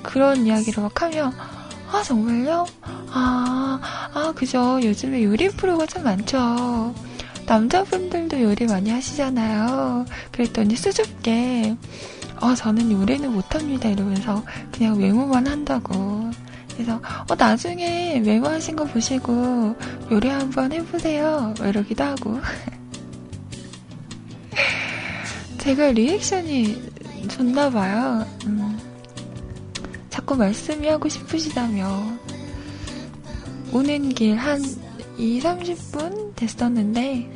그런 0.00 0.46
이야기를 0.46 0.80
막 0.80 1.02
하면 1.02 1.32
아, 1.90 2.04
정말요? 2.04 2.66
아, 3.10 3.80
아, 4.14 4.32
그죠. 4.36 4.78
요즘에 4.80 5.24
요리 5.24 5.48
프로가 5.48 5.86
참 5.86 6.04
많죠. 6.04 6.94
남자분들도 7.46 8.40
요리 8.40 8.66
많이 8.66 8.90
하시잖아요. 8.90 10.06
그랬더니 10.30 10.76
수줍게, 10.76 11.76
어, 12.40 12.54
저는 12.54 12.90
요리는 12.90 13.30
못합니다. 13.32 13.88
이러면서 13.88 14.42
그냥 14.72 14.98
외모만 14.98 15.46
한다고. 15.46 16.30
그래서, 16.72 17.00
어, 17.28 17.34
나중에 17.34 18.20
외모 18.24 18.48
하신 18.48 18.76
거 18.76 18.84
보시고 18.84 19.76
요리 20.10 20.28
한번 20.28 20.72
해보세요. 20.72 21.52
이러기도 21.60 22.04
하고. 22.04 22.40
제가 25.58 25.92
리액션이 25.92 26.90
좋나 27.28 27.70
봐요. 27.70 28.26
음. 28.46 28.78
자꾸 30.10 30.36
말씀이 30.36 30.88
하고 30.88 31.08
싶으시다며 31.08 32.02
오는 33.72 34.08
길 34.10 34.36
한 34.36 34.60
2, 35.16 35.40
30분 35.40 36.34
됐었는데 36.34 37.30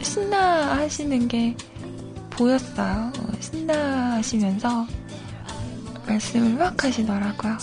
신나 0.00 0.78
하시는 0.78 1.28
게 1.28 1.56
보였어요. 2.30 3.12
신나 3.40 4.12
하시면서 4.12 4.86
말씀을 6.06 6.54
막 6.54 6.82
하시더라고요. 6.82 7.58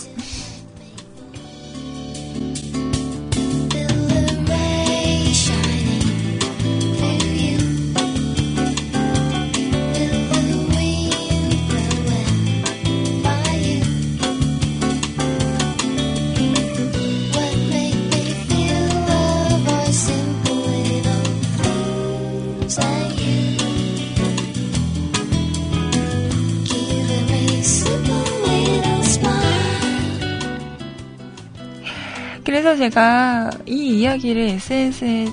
제가 32.80 33.50
이 33.66 34.00
이야기를 34.00 34.40
SNS에 34.40 35.28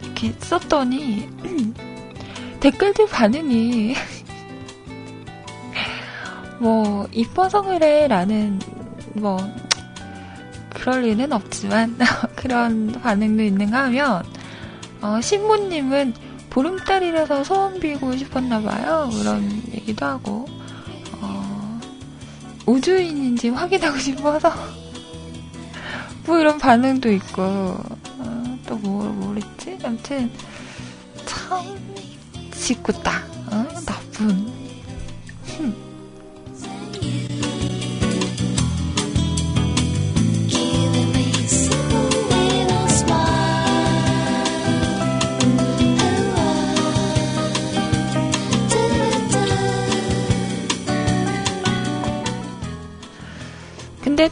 이렇게 0.00 0.32
썼더니 0.38 1.28
댓글들 2.60 3.08
반응이 3.08 3.96
뭐 6.60 7.08
이뻐서 7.10 7.62
그래라는 7.62 8.60
뭐 9.14 9.38
그럴 10.68 11.02
리는 11.02 11.32
없지만 11.32 11.98
그런 12.36 12.92
반응도 12.92 13.42
있는가 13.42 13.86
하면 13.86 14.22
어, 15.00 15.20
신부님은 15.20 16.14
보름달이라서 16.48 17.42
소원 17.42 17.80
빌고 17.80 18.16
싶었나 18.16 18.62
봐요. 18.62 19.10
그런 19.18 19.50
얘기도 19.72 20.06
하고 20.06 20.46
어, 21.20 21.80
우주인인지 22.66 23.48
확인하고 23.48 23.98
싶어서 23.98 24.77
뭐 26.28 26.38
이런 26.38 26.58
반응도 26.58 27.10
있고 27.10 27.42
어, 27.42 28.58
또 28.66 28.76
뭐, 28.76 29.02
뭐랬지? 29.04 29.78
아무튼 29.82 30.30
참 31.24 31.64
짓궂다 32.52 33.10
어? 33.50 33.66
나쁜 33.86 34.47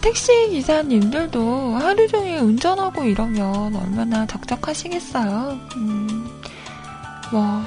택시 0.00 0.50
기사님들도 0.50 1.76
하루 1.76 2.06
종일 2.08 2.38
운전하고 2.40 3.04
이러면 3.04 3.74
얼마나 3.74 4.26
적적하시겠어요. 4.26 5.58
음, 5.76 6.28
뭐, 7.32 7.62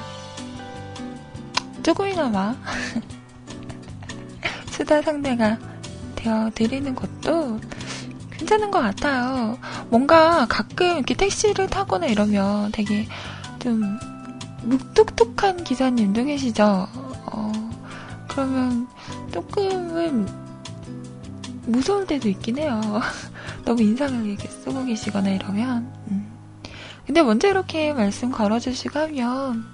조금이나마 1.82 2.54
수다 4.70 5.02
상대가 5.02 5.58
되어드리는 6.16 6.94
것도 6.94 7.60
괜찮은 8.32 8.70
것 8.70 8.80
같아요. 8.80 9.58
뭔가 9.88 10.46
가끔 10.46 10.96
이렇게 10.96 11.14
택시를 11.14 11.68
타거나 11.68 12.06
이러면 12.06 12.72
되게 12.72 13.06
좀 13.58 13.82
묵뚝뚝한 14.62 15.64
기사님도 15.64 16.24
계시죠. 16.24 16.86
어, 17.32 17.70
그러면 18.28 18.86
조금은 19.32 20.49
무서울 21.66 22.06
때도 22.06 22.28
있긴 22.28 22.58
해요. 22.58 22.80
너무 23.64 23.82
인상을 23.82 24.26
이렇게 24.26 24.48
쓰고 24.48 24.84
계시거나 24.84 25.30
이러면. 25.30 25.92
음. 26.10 26.32
근데 27.06 27.22
먼저 27.22 27.48
이렇게 27.48 27.92
말씀 27.92 28.30
걸어주시고 28.30 28.98
하면 28.98 29.64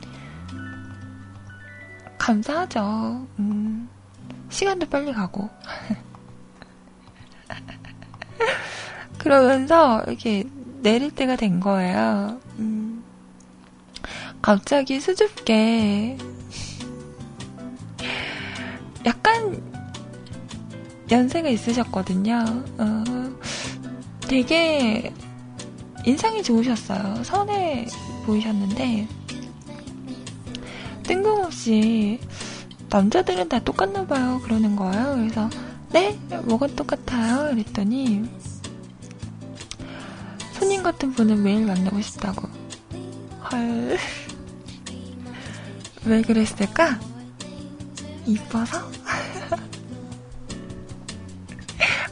감사하죠. 2.18 3.26
음. 3.38 3.88
시간도 4.48 4.88
빨리 4.88 5.12
가고. 5.12 5.50
그러면서 9.18 10.02
이렇게 10.06 10.44
내릴 10.82 11.10
때가 11.10 11.36
된 11.36 11.60
거예요. 11.60 12.40
음. 12.58 13.04
갑자기 14.40 15.00
수줍게 15.00 16.16
약간 19.04 19.75
연세가 21.10 21.48
있으셨거든요. 21.48 22.44
어, 22.78 23.04
되게 24.20 25.12
인상이 26.04 26.42
좋으셨어요. 26.42 27.22
선해 27.24 27.86
보이셨는데 28.24 29.08
뜬금없이 31.04 32.20
남자들은 32.90 33.48
다 33.48 33.58
똑같나 33.60 34.06
봐요. 34.06 34.40
그러는 34.42 34.76
거예요. 34.76 35.14
그래서 35.16 35.50
네? 35.90 36.18
뭐가 36.44 36.66
똑같아요? 36.68 37.50
그랬더니 37.50 38.24
손님 40.52 40.82
같은 40.82 41.12
분은 41.12 41.42
매일 41.42 41.66
만나고 41.66 42.00
싶다고. 42.00 42.48
헐. 43.52 43.96
왜 46.04 46.22
그랬을까? 46.22 46.98
이뻐서? 48.26 48.90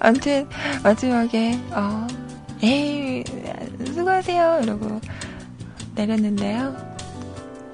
아무튼 0.05 0.47
마지막에 0.83 1.59
어, 1.71 2.07
에이 2.63 3.25
수고하세요 3.87 4.61
이러고 4.63 5.01
내렸는데요. 5.95 6.77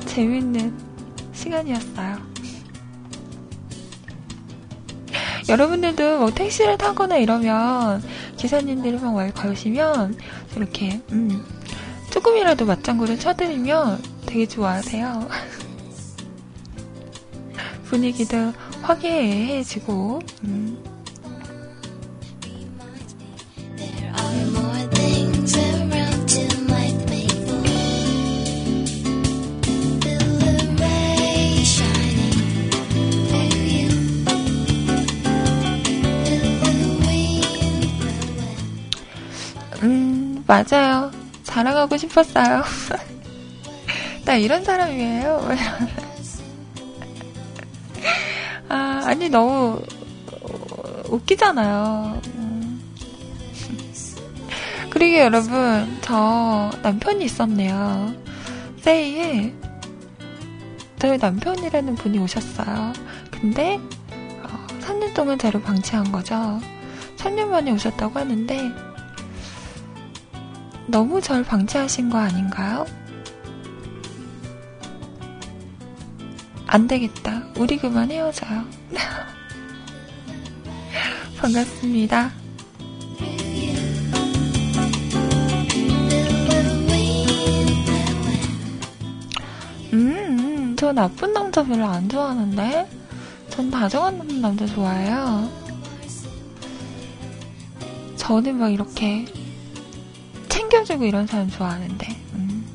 재밌는 0.07 0.73
시간이었어요. 1.33 2.19
여러분들도 5.49 6.21
뭐 6.21 6.31
택시를 6.31 6.79
타거나 6.79 7.17
이러면 7.17 8.01
기사님들이 8.37 8.99
막말 9.01 9.35
걸으시면 9.35 10.17
이렇게 10.55 11.01
음, 11.11 11.45
조금이라도 12.11 12.65
맞장구를 12.65 13.19
쳐드리면 13.19 14.01
되게 14.27 14.47
좋아하세요. 14.47 15.29
분위기도 17.87 18.53
화기애애해지고 18.83 20.21
음. 20.45 20.90
맞아요. 40.51 41.13
자랑하고 41.45 41.97
싶었어요. 41.97 42.65
나 44.27 44.35
이런 44.35 44.65
사람이에요. 44.65 45.49
아, 48.69 49.03
아니, 49.05 49.29
너무 49.29 49.81
웃기잖아요. 51.09 52.21
음. 52.35 52.83
그리고 54.91 55.19
여러분, 55.19 55.99
저 56.01 56.69
남편이 56.83 57.25
있었네요. 57.27 58.13
세이에 58.79 59.55
저희 60.99 61.17
남편이라는 61.17 61.95
분이 61.95 62.19
오셨어요. 62.19 62.93
근데, 63.31 63.79
어, 64.43 64.67
3년 64.81 65.15
동안 65.15 65.39
저를 65.39 65.63
방치한 65.63 66.11
거죠. 66.11 66.59
3년 67.19 67.47
만에 67.47 67.71
오셨다고 67.71 68.19
하는데, 68.19 68.90
너무 70.91 71.21
절 71.21 71.45
방치하신 71.45 72.11
거 72.11 72.19
아닌가요? 72.19 72.85
안 76.67 76.89
되겠다. 76.89 77.45
우리 77.57 77.77
그만 77.77 78.11
헤어져요. 78.11 78.65
반갑습니다. 81.39 82.33
음, 89.93 89.95
음, 89.95 90.77
저 90.77 90.93
나쁜 90.93 91.33
남자 91.33 91.63
별로 91.63 91.87
안 91.87 92.09
좋아하는데? 92.09 92.89
전 93.49 93.71
다정한 93.71 94.41
남자 94.41 94.67
좋아해요. 94.67 95.49
저는 98.17 98.59
막 98.59 98.73
이렇게 98.73 99.25
챙겨주고 100.61 101.05
이런 101.05 101.27
사람 101.27 101.49
좋아하는데. 101.49 102.07
음. 102.35 102.67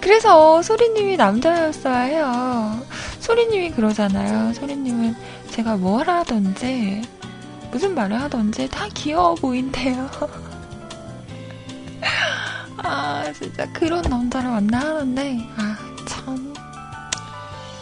그래서 0.00 0.62
소리님이 0.62 1.16
남자였어야 1.16 2.00
해요. 2.00 2.80
소리님이 3.20 3.70
그러잖아요. 3.72 4.52
소리님은 4.54 5.14
제가 5.50 5.76
뭘 5.76 6.08
하던지, 6.08 7.02
무슨 7.70 7.94
말을 7.94 8.20
하던지 8.20 8.68
다 8.68 8.86
귀여워 8.94 9.34
보인대요. 9.34 10.10
아, 12.78 13.32
진짜 13.32 13.70
그런 13.72 14.02
남자를 14.02 14.50
만나 14.50 14.80
하는데, 14.80 15.38
아, 15.56 15.76
참, 16.06 16.52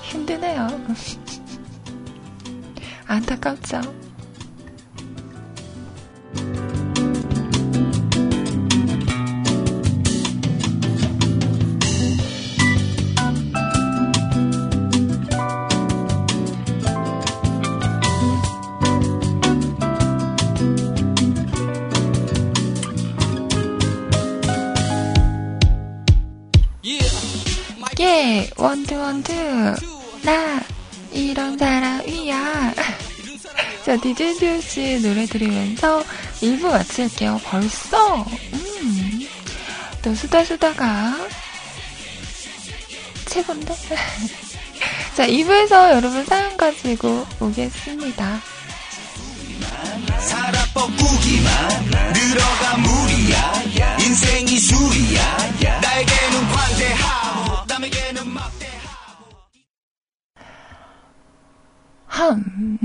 힘드네요. 0.03 0.67
안타깝죠? 3.07 4.02
원투 28.63 28.95
원투. 28.97 29.33
나 30.23 30.61
이런 31.11 31.59
사람이야. 31.59 32.73
자, 33.85 33.97
디제듀 33.97 34.61
씨 34.61 35.01
노래 35.03 35.27
들으면서 35.27 36.05
1부 36.41 36.71
마칠게요. 36.71 37.41
벌써? 37.43 38.25
음. 38.53 39.27
또 40.03 40.15
수다 40.15 40.45
수다가 40.45 41.17
최고인데? 43.27 43.75
자, 45.17 45.27
2부에서 45.27 45.95
여러분 45.95 46.25
사연 46.25 46.57
가지고 46.57 47.27
오겠습니다. 47.41 48.41
살아 50.21 50.65
뻐꾸기만 50.73 51.91
늘어가 52.13 52.77
무리야 52.77 53.53
인생이 53.99 54.59
술이야 54.59 55.37
나에게는 55.81 56.49
관대하고 56.53 57.52
남에게는 57.73 58.29
막대하고 58.29 59.25
함 62.07 62.79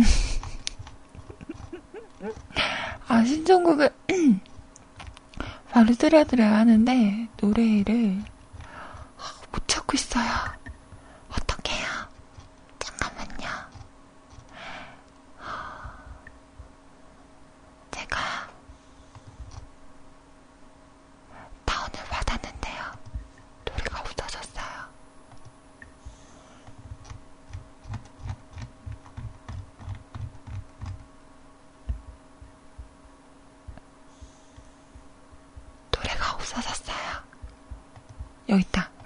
아, 3.09 3.23
신청곡을 3.25 3.93
바로 5.71 5.93
들려드려야 5.93 6.59
하는데, 6.59 7.27
노래를 7.41 8.23
못 9.51 9.67
찾고 9.67 9.95
있어요. 9.95 10.25
잠깐만요. 12.79 13.47
제가 17.91 18.17
다운을 21.65 21.93
받았는데요. 22.09 22.83
노래가 23.65 23.99
없어졌어요. 24.01 24.87
노래가 35.91 36.33
없어졌어요. 36.35 36.97
여기 38.49 38.61
있다. 38.61 38.96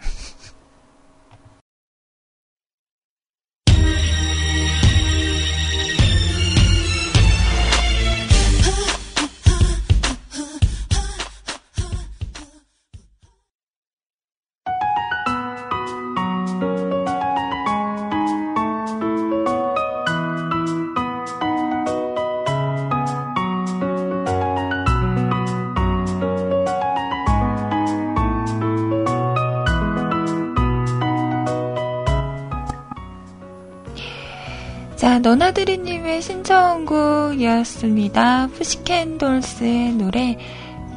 자, 35.52 35.52
너나드리님의 35.52 36.22
신청곡이었습니다. 36.22 38.48
푸시캔돌스의 38.48 39.92
노래 39.94 40.38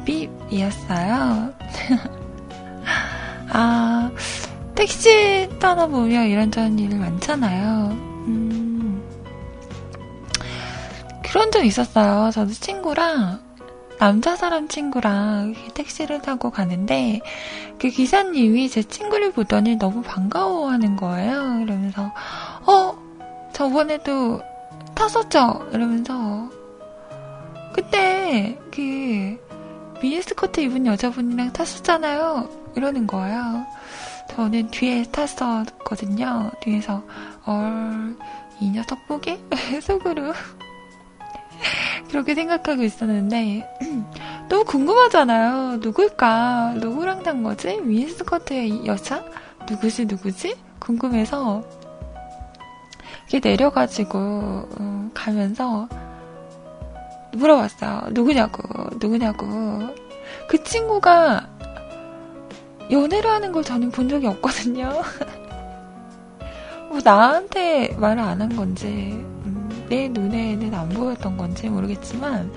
빕이었어요. 0.05 1.53
아, 3.51 4.11
택시 4.73 5.49
타다 5.59 5.87
보면 5.87 6.27
이런저런 6.27 6.79
일 6.79 6.97
많잖아요. 6.97 7.89
음, 8.27 9.03
그런 11.21 11.51
적 11.51 11.65
있었어요. 11.65 12.31
저도 12.31 12.53
친구랑 12.53 13.41
남자 13.99 14.35
사람 14.35 14.67
친구랑 14.67 15.55
택시를 15.73 16.21
타고 16.21 16.49
가는데 16.49 17.21
그 17.79 17.89
기사님이 17.89 18.69
제 18.69 18.83
친구를 18.83 19.31
보더니 19.31 19.77
너무 19.77 20.01
반가워하는 20.01 20.95
거예요. 20.95 21.59
이러면서 21.61 22.03
어 22.03 22.11
저번에도 23.55 24.41
탔었죠? 24.93 25.69
이러면서 25.71 26.49
그때 27.73 28.59
그 28.69 29.39
미니스커트 30.01 30.59
입은 30.59 30.85
여자분이랑 30.85 31.53
탔었잖아요. 31.53 32.49
이러는 32.75 33.07
거예요. 33.07 33.65
저는 34.31 34.71
뒤에 34.71 35.03
탔었거든요. 35.03 36.51
뒤에서 36.59 37.01
얼, 37.45 38.17
이 38.59 38.71
녀석 38.71 39.07
보게? 39.07 39.39
속으로 39.81 40.33
그렇게 42.09 42.35
생각하고 42.35 42.83
있었는데 42.83 43.65
너무 44.49 44.65
궁금하잖아요. 44.65 45.77
누굴까? 45.77 46.73
누구랑 46.81 47.23
탄 47.23 47.41
거지? 47.41 47.77
미니스커트의 47.77 48.85
여자? 48.85 49.23
누구지 49.69 50.07
누구지? 50.07 50.57
궁금해서 50.79 51.84
이렇게 53.29 53.49
내려가지고 53.49 54.19
어, 54.19 55.09
가면서 55.13 55.87
물어봤어요. 57.33 58.09
누구냐고, 58.11 58.61
누구냐고. 58.99 59.45
그 60.47 60.63
친구가 60.63 61.47
연애를 62.91 63.29
하는 63.29 63.51
걸 63.51 63.63
저는 63.63 63.91
본 63.91 64.07
적이 64.07 64.27
없거든요. 64.27 64.89
뭐 66.89 66.99
나한테 67.03 67.95
말을 67.99 68.21
안 68.21 68.41
한 68.41 68.55
건지, 68.55 68.87
음, 68.87 69.85
내 69.89 70.07
눈에는 70.07 70.73
안 70.73 70.89
보였던 70.89 71.35
건지 71.35 71.67
모르겠지만, 71.67 72.51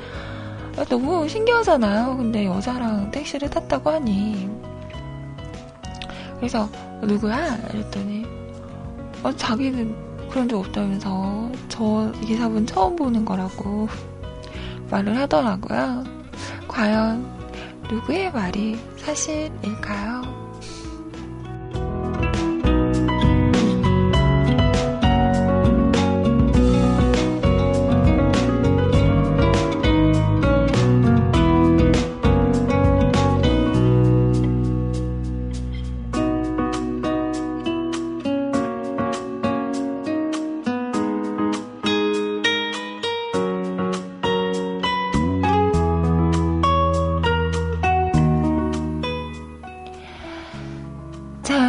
너무 0.89 1.27
신기하잖아요. 1.29 2.16
근데 2.19 2.45
여자랑 2.47 3.11
택시를 3.11 3.51
탔다고 3.51 3.91
하니. 3.91 4.49
그래서, 6.37 6.69
누구야? 7.03 7.57
이랬더니, 7.75 8.25
어, 9.25 9.33
자기는 9.35 10.08
그런 10.31 10.49
적 10.49 10.59
없다면서, 10.59 11.51
저 11.68 12.12
기사분 12.20 12.66
처음 12.66 12.97
보는 12.97 13.24
거라고. 13.24 13.89
말을 14.91 15.16
하더라고요. 15.18 16.05
과연 16.66 17.26
누구의 17.91 18.33
말이 18.33 18.79
사실일까요? 18.97 20.48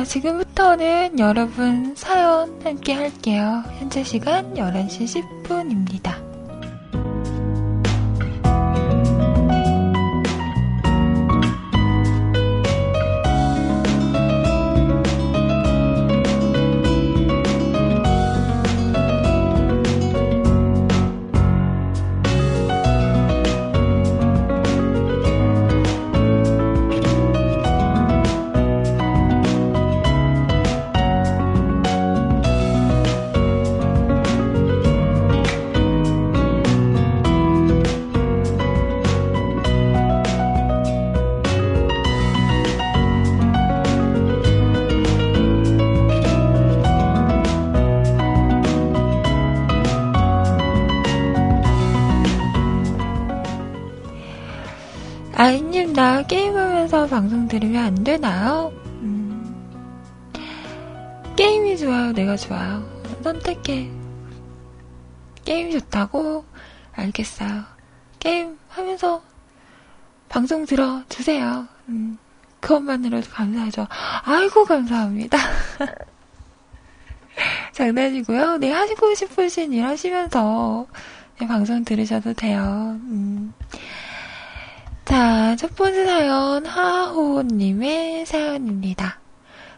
지금부터는 0.10 1.20
여러분 1.20 1.93
사연 1.95 2.60
함께 2.64 2.93
할게요. 2.93 3.64
현재 3.78 4.03
시간 4.03 4.55
11시 4.55 5.24
10분입니다. 5.43 5.79
방송 57.20 57.49
들으면 57.49 57.84
안 57.84 58.01
되나요? 58.01 58.72
음, 59.01 59.43
게임이 61.36 61.78
좋아요? 61.78 62.13
내가 62.13 62.38
좋아요? 62.38 62.82
선택해. 63.22 63.91
게임이 65.43 65.74
좋다고? 65.74 66.45
알겠어요. 66.93 67.65
게임 68.20 68.57
하면서 68.70 69.22
방송 70.30 70.65
들어주세요. 70.65 71.67
음, 71.89 72.17
그것만으로도 72.61 73.30
감사하죠. 73.32 73.86
아이고, 74.24 74.63
감사합니다. 74.63 75.38
장난이고요. 77.74 78.59
네, 78.59 78.72
하시고 78.72 79.13
싶으신 79.13 79.74
일 79.74 79.84
하시면서 79.84 80.88
네, 81.38 81.47
방송 81.47 81.84
들으셔도 81.84 82.32
돼요. 82.32 82.61
음. 82.61 83.53
자, 85.10 85.55
첫 85.55 85.76
번째 85.76 86.05
사연, 86.05 86.68
하호님의 86.68 88.28
사연입니다. 88.28 89.20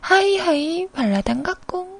하이하이 0.02 0.90
발라당 0.92 1.42
각공. 1.42 1.91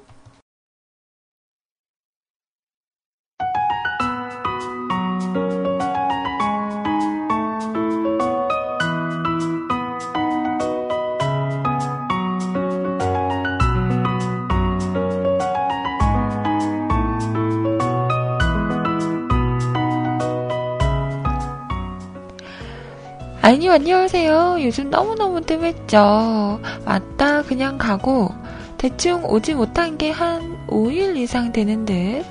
아니, 23.44 23.68
안녕하세요. 23.68 24.58
요즘 24.60 24.88
너무너무 24.88 25.40
뜸했죠. 25.40 26.60
맞다, 26.84 27.42
그냥 27.42 27.76
가고, 27.76 28.30
대충 28.78 29.24
오지 29.24 29.54
못한 29.54 29.98
게 29.98 30.12
한 30.12 30.64
5일 30.68 31.16
이상 31.16 31.50
되는 31.50 31.84
듯. 31.84 32.24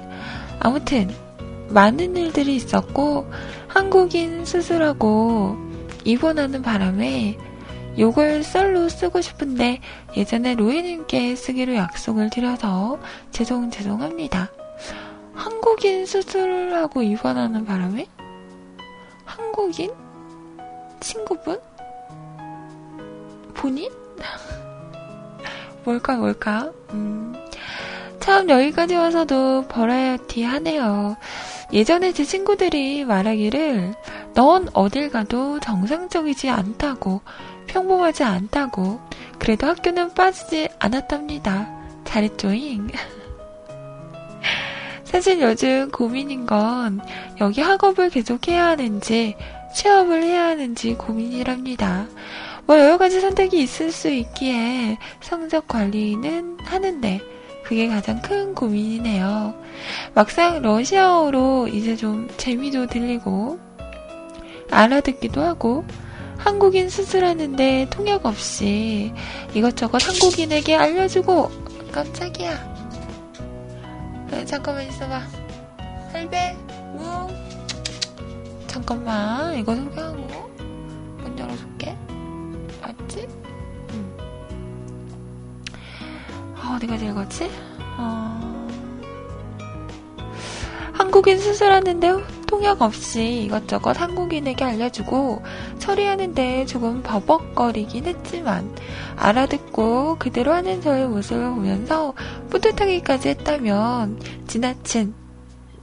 아무튼, 0.61 1.09
많은 1.67 2.15
일들이 2.15 2.55
있었고, 2.55 3.29
한국인 3.67 4.45
수술하고, 4.45 5.57
입원하는 6.05 6.61
바람에, 6.61 7.37
요걸 7.99 8.43
썰로 8.43 8.87
쓰고 8.87 9.19
싶은데, 9.19 9.81
예전에 10.15 10.55
로이님께 10.55 11.35
쓰기로 11.35 11.75
약속을 11.75 12.29
드려서, 12.29 12.99
죄송, 13.31 13.69
죄송합니다. 13.69 14.49
한국인 15.33 16.05
수술하고 16.05 17.03
입원하는 17.03 17.65
바람에? 17.65 18.07
한국인? 19.25 19.91
친구분? 21.01 21.59
본인? 23.53 23.91
뭘까, 25.83 26.15
뭘까? 26.15 26.71
음. 26.91 27.35
참, 28.19 28.49
여기까지 28.49 28.95
와서도 28.95 29.65
버라이어티 29.67 30.43
하네요. 30.43 31.17
예전에 31.73 32.13
제 32.13 32.23
친구들이 32.23 33.03
말하기를, 33.03 33.95
넌 34.35 34.69
어딜 34.73 35.09
가도 35.09 35.59
정상적이지 35.59 36.49
않다고, 36.49 37.21
평범하지 37.67 38.23
않다고, 38.23 38.99
그래도 39.39 39.67
학교는 39.67 40.13
빠지지 40.13 40.69
않았답니다. 40.79 41.67
잘했죠잉? 42.03 42.89
사실 45.03 45.41
요즘 45.41 45.89
고민인 45.91 46.45
건, 46.45 47.01
여기 47.39 47.61
학업을 47.61 48.11
계속 48.11 48.47
해야 48.47 48.67
하는지, 48.67 49.35
취업을 49.73 50.23
해야 50.23 50.45
하는지 50.45 50.93
고민이랍니다. 50.95 52.07
뭐 52.65 52.79
여러 52.79 52.97
가지 52.97 53.19
선택이 53.19 53.61
있을 53.61 53.91
수 53.91 54.09
있기에 54.09 54.97
성적 55.19 55.67
관리는 55.67 56.57
하는데 56.63 57.21
그게 57.63 57.87
가장 57.87 58.21
큰 58.21 58.53
고민이네요. 58.53 59.53
막상 60.13 60.61
러시아어로 60.61 61.67
이제 61.69 61.95
좀 61.95 62.29
재미도 62.37 62.87
들리고 62.87 63.59
알아듣기도 64.69 65.41
하고 65.41 65.85
한국인 66.37 66.89
수술하는데 66.89 67.87
통역 67.89 68.25
없이 68.25 69.13
이것저것 69.53 70.07
한국인에게 70.07 70.75
알려주고 70.75 71.51
깜짝이야. 71.91 72.71
네, 74.31 74.45
잠깐만 74.45 74.87
있어봐. 74.87 75.21
할배, 76.13 76.55
우. 76.67 76.70
잠깐만 78.71 79.53
이거 79.57 79.75
소개하고 79.75 80.17
문 81.17 81.37
열어줄게. 81.37 81.97
맞지? 82.81 83.27
응. 83.93 84.17
아, 86.55 86.75
어디까지 86.77 87.05
읽었지? 87.07 87.51
어... 87.97 88.67
한국인 90.93 91.37
수술하는데 91.37 92.13
통역 92.47 92.81
없이 92.81 93.43
이것저것 93.43 93.99
한국인에게 93.99 94.63
알려주고 94.63 95.43
처리하는데 95.79 96.65
조금 96.65 97.03
버벅거리긴 97.03 98.05
했지만 98.05 98.73
알아듣고 99.17 100.15
그대로 100.17 100.53
하는 100.53 100.79
저의 100.81 101.09
모습을 101.09 101.49
보면서 101.49 102.13
뿌듯하기까지 102.49 103.29
했다면 103.29 104.21
지나친 104.47 105.13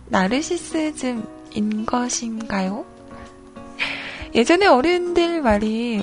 나르시스즘 0.07 1.38
인 1.53 1.87
것인가요? 1.87 2.85
예전에 4.35 4.67
어른들 4.67 5.43
말이 5.43 6.03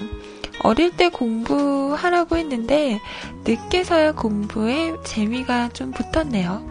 어릴 0.61 0.95
때 0.95 1.09
공부하라고 1.09 2.37
했는데 2.37 2.99
늦게서야 3.43 4.13
공부에 4.13 4.95
재미가 5.03 5.69
좀 5.69 5.91
붙었네요. 5.91 6.67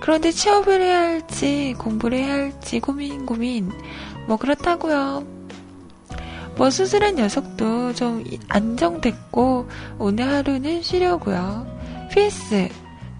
그런데 0.00 0.30
취업을 0.32 0.80
해야 0.80 1.00
할지 1.00 1.74
공부를 1.78 2.18
해야 2.18 2.32
할지 2.34 2.80
고민 2.80 3.24
고민 3.24 3.70
뭐 4.26 4.36
그렇다고요. 4.36 5.24
뭐 6.56 6.70
수술한 6.70 7.14
녀석도 7.14 7.94
좀 7.94 8.24
안정됐고 8.48 9.68
오늘 9.98 10.28
하루는 10.28 10.82
쉬려고요. 10.82 11.66
PS 12.10 12.68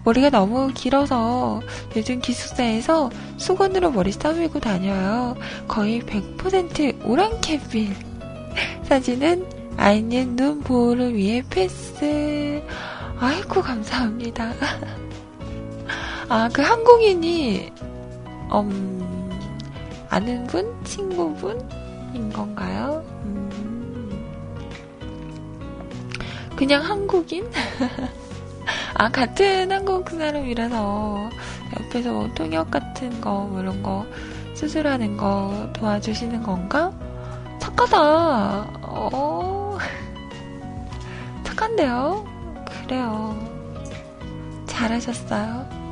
머리가 0.03 0.29
너무 0.29 0.69
길어서 0.73 1.61
요즘 1.95 2.19
기숙사에서 2.19 3.09
수건으로 3.37 3.91
머리 3.91 4.11
싸매고 4.11 4.59
다녀요. 4.59 5.35
거의 5.67 6.01
100% 6.01 7.05
오랑캐빌. 7.05 7.95
사진은 8.83 9.45
아이님 9.77 10.35
눈 10.35 10.61
보호를 10.61 11.15
위해 11.15 11.41
패스. 11.49 12.61
아이고 13.19 13.61
감사합니다. 13.61 14.53
아, 16.27 16.49
그 16.51 16.61
한국인이, 16.61 17.71
음, 18.53 19.29
아는 20.09 20.47
분? 20.47 20.73
친구분인 20.83 22.31
건가요? 22.33 23.03
음, 23.23 24.27
그냥 26.55 26.83
한국인? 26.83 27.45
아, 28.95 29.09
같은 29.09 29.71
한국 29.71 30.09
사람이라서 30.09 31.29
옆에서 31.79 32.13
뭐 32.13 32.29
통역 32.33 32.71
같은 32.71 33.21
거, 33.21 33.47
뭐 33.49 33.61
이런 33.61 33.81
거 33.81 34.05
수술하는 34.55 35.17
거 35.17 35.69
도와주시는 35.73 36.43
건가? 36.43 36.91
착하다. 37.59 38.79
어, 38.81 39.77
착한데요? 41.43 42.25
그래요. 42.65 43.37
잘하셨어요. 44.67 45.82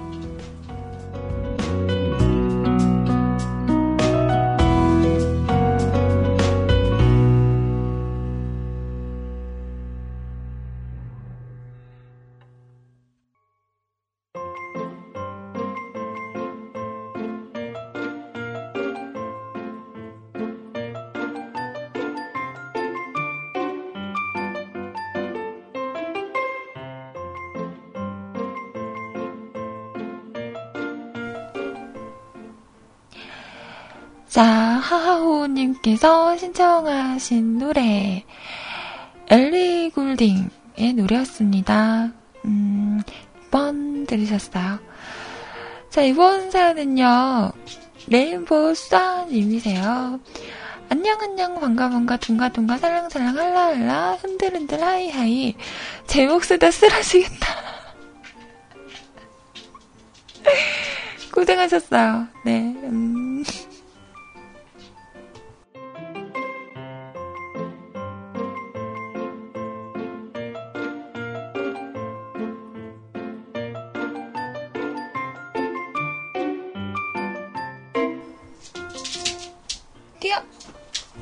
하하호님께서 35.52 36.38
신청하신 36.38 37.58
노래, 37.58 38.24
엘리 39.30 39.89
굴딩의 39.91 40.93
노래였습니다. 40.95 42.12
음, 42.45 43.02
6번 43.49 44.08
들으셨어요. 44.08 44.80
자, 45.89 46.02
이번 46.04 46.52
사연은요, 46.52 47.52
레인보우 48.08 48.74
쏴님이세요. 48.74 50.20
안녕, 50.89 51.22
안녕, 51.22 51.60
반가, 51.60 51.89
반가, 51.89 52.18
둥가둥가, 52.18 52.78
살랑살랑, 52.78 53.38
할라할라, 53.38 54.18
흔들흔들, 54.22 54.82
하이하이. 54.82 55.56
제목 56.08 56.43
쓰다 56.43 56.72
쓰러지겠다. 56.72 57.47
고생하셨어요. 61.34 62.28
네, 62.45 62.60
음. 62.84 63.43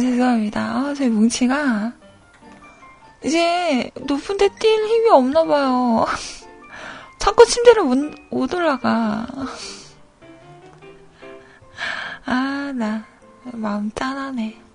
죄송합니다. 0.00 0.60
아, 0.60 0.94
제 0.94 1.08
뭉치가 1.08 1.92
이제 3.24 3.90
높은데 3.94 4.48
뛸 4.48 4.86
힘이 4.86 5.10
없나 5.10 5.44
봐요. 5.44 6.04
자꾸 7.18 7.44
침대를 7.46 7.82
못, 7.82 7.98
못 8.30 8.54
올라가. 8.54 9.26
아, 12.26 12.72
나 12.74 13.04
마음 13.44 13.90
짠하네. 13.92 14.67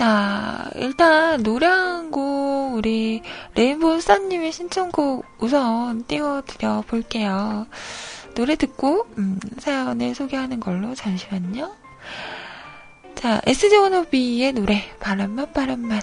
자, 0.00 0.70
일단 0.76 1.42
노래 1.42 1.66
한 1.66 2.10
곡 2.10 2.76
우리 2.76 3.20
레인보우 3.54 4.00
스타님의 4.00 4.50
신청곡 4.50 5.26
우선 5.40 6.04
띄워드려 6.06 6.84
볼게요. 6.86 7.66
노래 8.34 8.56
듣고 8.56 9.06
음, 9.18 9.38
사연을 9.58 10.14
소개하는 10.14 10.58
걸로 10.58 10.94
잠시만요. 10.94 11.70
자, 13.14 13.42
SG 13.44 13.76
워너비의 13.76 14.54
노래 14.54 14.82
바람만 15.00 15.52
바람만 15.52 16.00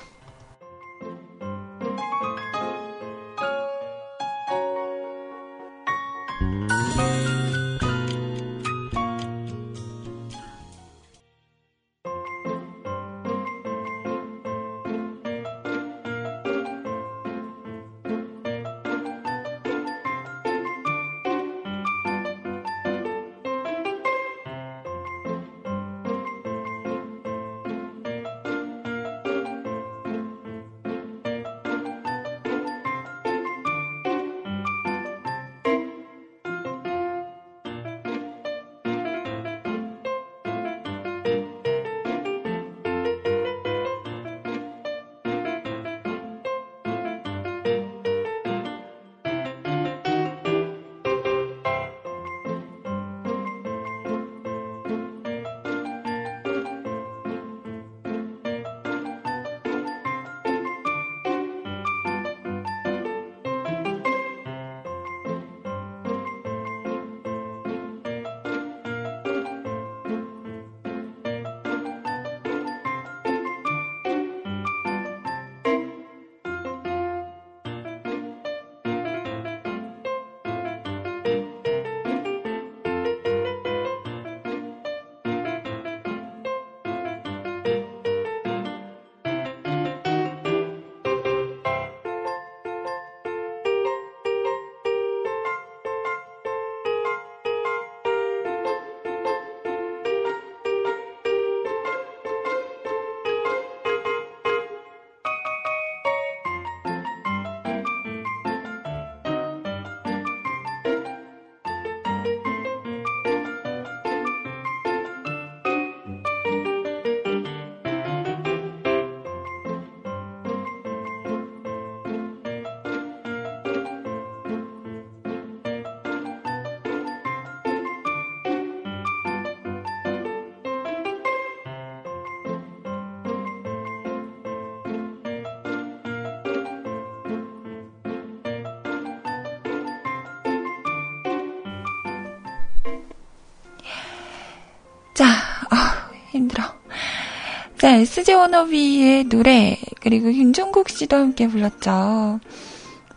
자, 147.87 147.95
SG 147.95 148.33
워너비의 148.33 149.29
노래, 149.29 149.79
그리고 150.01 150.29
김종국 150.29 150.89
씨도 150.89 151.15
함께 151.15 151.47
불렀죠. 151.47 152.41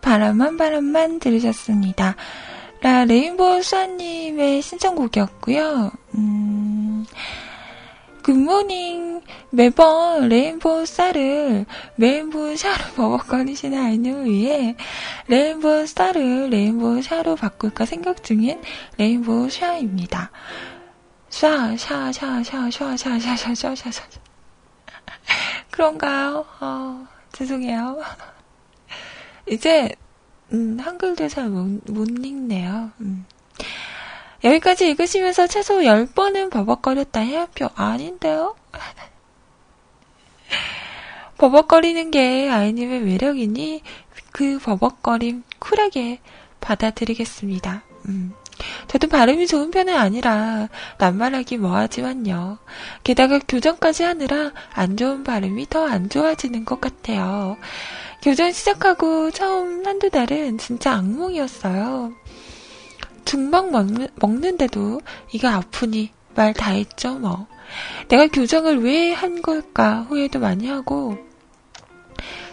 바람만 0.01 0.59
바람만 0.59 1.19
들으셨습니다. 1.19 2.15
라, 2.81 3.05
레인보우 3.05 3.65
수아님의 3.65 4.63
신청곡이었고요. 4.63 5.91
음, 6.15 7.05
good 8.23 8.59
morning 8.59 9.23
매번 9.51 10.29
레인보우 10.29 10.87
쌀을 10.87 11.67
레인보우 11.97 12.57
샤로 12.57 12.93
버벅거리시는 12.95 13.77
아이님을 13.77 14.27
위해 14.27 14.77
레인보우 15.27 15.89
쌀을 15.89 16.51
레인보우 16.51 17.03
샤로 17.03 17.35
바꿀까 17.35 17.87
생각 17.87 18.23
중인 18.23 18.61
레인보우 18.99 19.51
샤입니다. 19.51 20.31
샤, 21.29 21.77
샤, 21.77 22.13
샤, 22.13 22.41
샤, 22.45 22.71
샤, 22.71 22.97
샤, 22.97 23.19
샤, 23.19 23.37
샤, 23.37 23.55
샤, 23.57 23.75
샤, 23.75 23.91
샤. 23.91 24.30
그런가요? 25.81 26.45
어, 26.61 27.07
죄송해요. 27.33 28.03
이제, 29.49 29.91
음, 30.53 30.79
한글도 30.79 31.29
잘 31.29 31.49
못, 31.49 31.81
못 31.91 32.07
읽네요. 32.07 32.91
음. 33.01 33.25
여기까지 34.45 34.91
읽으시면서 34.91 35.47
최소 35.47 35.79
10번은 35.79 36.51
버벅거렸다 36.51 37.21
해야 37.21 37.47
표 37.47 37.71
아닌데요? 37.75 38.57
버벅거리는 41.39 42.11
게 42.11 42.51
아이님의 42.51 43.01
매력이니 43.01 43.83
그 44.33 44.59
버벅거림 44.59 45.45
쿨하게 45.59 46.21
받아들이겠습니다. 46.61 47.83
음. 48.09 48.35
저도 48.89 49.09
발음이 49.09 49.47
좋은 49.47 49.71
편은 49.71 49.97
아니라 49.97 50.69
낱말하기 50.99 51.59
뭐하지만요. 51.59 52.59
게다가 53.05 53.39
교정까지 53.49 54.03
하느라 54.05 54.53
안 54.73 54.97
좋은 54.97 55.25
발음이 55.25 55.69
더 55.69 55.85
안 55.87 56.09
좋아지는 56.09 56.65
것 56.65 56.81
같아요. 56.81 57.57
교정 58.23 58.53
시작하고 58.53 59.31
처음 59.31 59.85
한두 59.87 60.11
달은 60.11 60.59
진짜 60.59 60.93
악몽이었어요. 60.95 62.13
중막 63.25 63.71
먹는, 63.71 64.09
먹는데도 64.17 65.01
이거 65.33 65.49
아프니 65.49 66.11
말 66.35 66.53
다 66.53 66.73
했죠, 66.73 67.15
뭐. 67.19 67.47
내가 68.09 68.27
교정을 68.29 68.83
왜 68.85 69.13
한 69.13 69.43
걸까 69.43 70.03
후회도 70.09 70.39
많이 70.41 70.69
하고, 70.69 71.17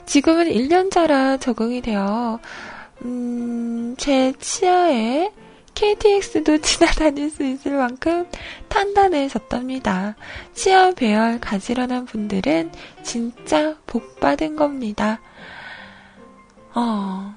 지금은 0.05 0.47
1년 0.49 0.89
차라 0.91 1.37
적응이 1.37 1.81
되어, 1.81 2.39
음, 3.03 3.95
제 3.97 4.33
치아에 4.39 5.31
KTX도 5.77 6.57
지나다닐 6.61 7.29
수 7.29 7.43
있을 7.43 7.73
만큼 7.73 8.25
탄탄해졌답니다. 8.67 10.15
치아 10.55 10.89
배열 10.91 11.39
가지런한 11.39 12.05
분들은 12.05 12.71
진짜 13.03 13.75
복 13.85 14.19
받은 14.19 14.55
겁니다. 14.55 15.21
어, 16.73 17.35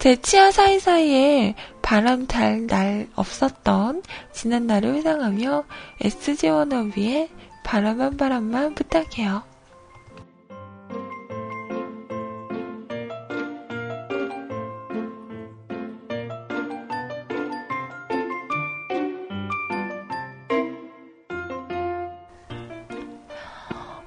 제 0.00 0.16
치아 0.16 0.50
사이사이에 0.50 1.54
바람 1.80 2.26
달 2.26 2.66
날 2.66 3.08
없었던 3.14 4.02
지난 4.32 4.66
날을 4.66 4.94
회상하며 4.96 5.64
SG 6.00 6.48
워너비의 6.48 7.30
바람 7.62 8.00
한 8.00 8.16
바람만 8.16 8.74
부탁해요. 8.74 9.49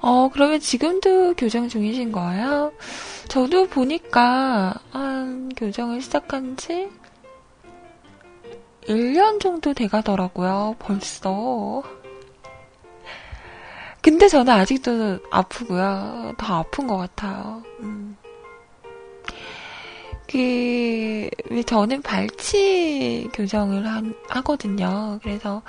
어, 0.06 0.28
그러면 0.28 0.60
지금도 0.60 1.32
교정 1.32 1.66
중이신 1.66 2.12
거예요? 2.12 2.74
저도 3.28 3.66
보니까 3.68 4.74
한 4.90 5.48
교정을 5.56 6.02
시작한 6.02 6.58
지 6.58 6.90
1년 8.86 9.40
정도 9.40 9.72
돼가더라고요, 9.72 10.76
벌써. 10.78 11.82
근데 14.02 14.28
저는 14.28 14.52
아직도 14.52 15.20
아프고요. 15.30 16.34
더 16.36 16.58
아픈 16.58 16.86
것 16.86 16.98
같아요. 16.98 17.62
음. 17.80 18.03
그, 20.34 21.30
저는 21.64 22.02
발치 22.02 23.28
교정을 23.32 23.86
한, 23.86 24.16
하거든요. 24.28 25.20
그래서 25.22 25.62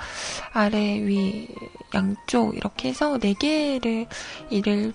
아래, 0.52 0.98
위, 1.04 1.46
양쪽 1.94 2.56
이렇게 2.56 2.88
해서 2.88 3.16
네 3.16 3.32
개를 3.34 4.06
이를 4.50 4.92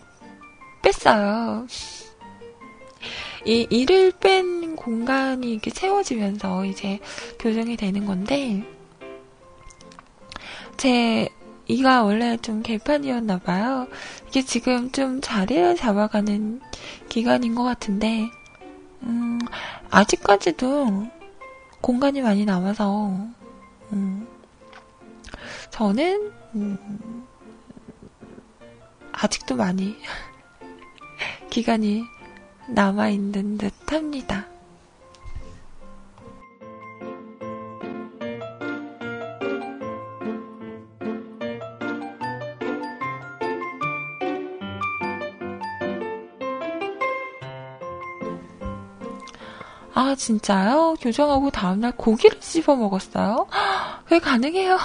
뺐어요. 0.81 1.67
이 3.45 3.65
이를 3.69 4.11
뺀 4.19 4.75
공간이 4.75 5.53
이렇게 5.53 5.71
채워지면서 5.71 6.65
이제 6.65 6.99
교정이 7.39 7.77
되는 7.77 8.05
건데 8.05 8.61
제 10.75 11.29
이가 11.67 12.03
원래 12.03 12.35
좀 12.35 12.61
개판이었나 12.61 13.39
봐요. 13.39 13.87
이게 14.27 14.41
지금 14.41 14.91
좀 14.91 15.21
자리를 15.21 15.77
잡아가는 15.77 16.59
기간인 17.07 17.55
것 17.55 17.63
같은데 17.63 18.29
음, 19.03 19.39
아직까지도 19.89 21.07
공간이 21.81 22.21
많이 22.21 22.45
남아서, 22.45 23.09
음, 23.91 24.27
저는, 25.71 26.31
음, 26.55 27.27
아직도 29.11 29.55
많이 29.55 29.95
기간이 31.49 32.03
남아있는 32.67 33.57
듯 33.57 33.73
합니다. 33.91 34.50
아, 50.03 50.15
진짜요? 50.15 50.95
교정하고 50.99 51.51
다음날 51.51 51.91
고기를 51.95 52.41
씹어 52.41 52.75
먹었어요? 52.75 53.45
그게 54.05 54.17
가능해요? 54.17 54.79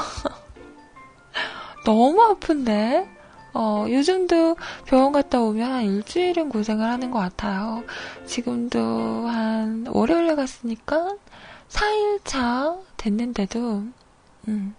너무 1.86 2.22
아픈데? 2.22 3.08
어, 3.54 3.86
요즘도 3.88 4.56
병원 4.84 5.12
갔다 5.12 5.40
오면 5.40 5.72
한 5.72 5.84
일주일은 5.84 6.50
고생을 6.50 6.86
하는 6.86 7.10
것 7.10 7.18
같아요. 7.18 7.82
지금도 8.26 9.26
한 9.26 9.86
월요일에 9.88 10.34
갔으니까 10.34 11.16
4일차 11.70 12.78
됐는데도, 12.98 13.84
음. 14.48 14.74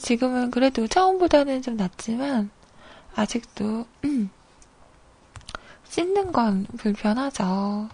지금은 0.00 0.52
그래도 0.52 0.86
처음보다는 0.86 1.62
좀 1.62 1.76
낫지만, 1.76 2.48
아직도, 3.16 3.86
음, 4.04 4.30
씻는 5.88 6.30
건 6.30 6.64
불편하죠. 6.76 7.88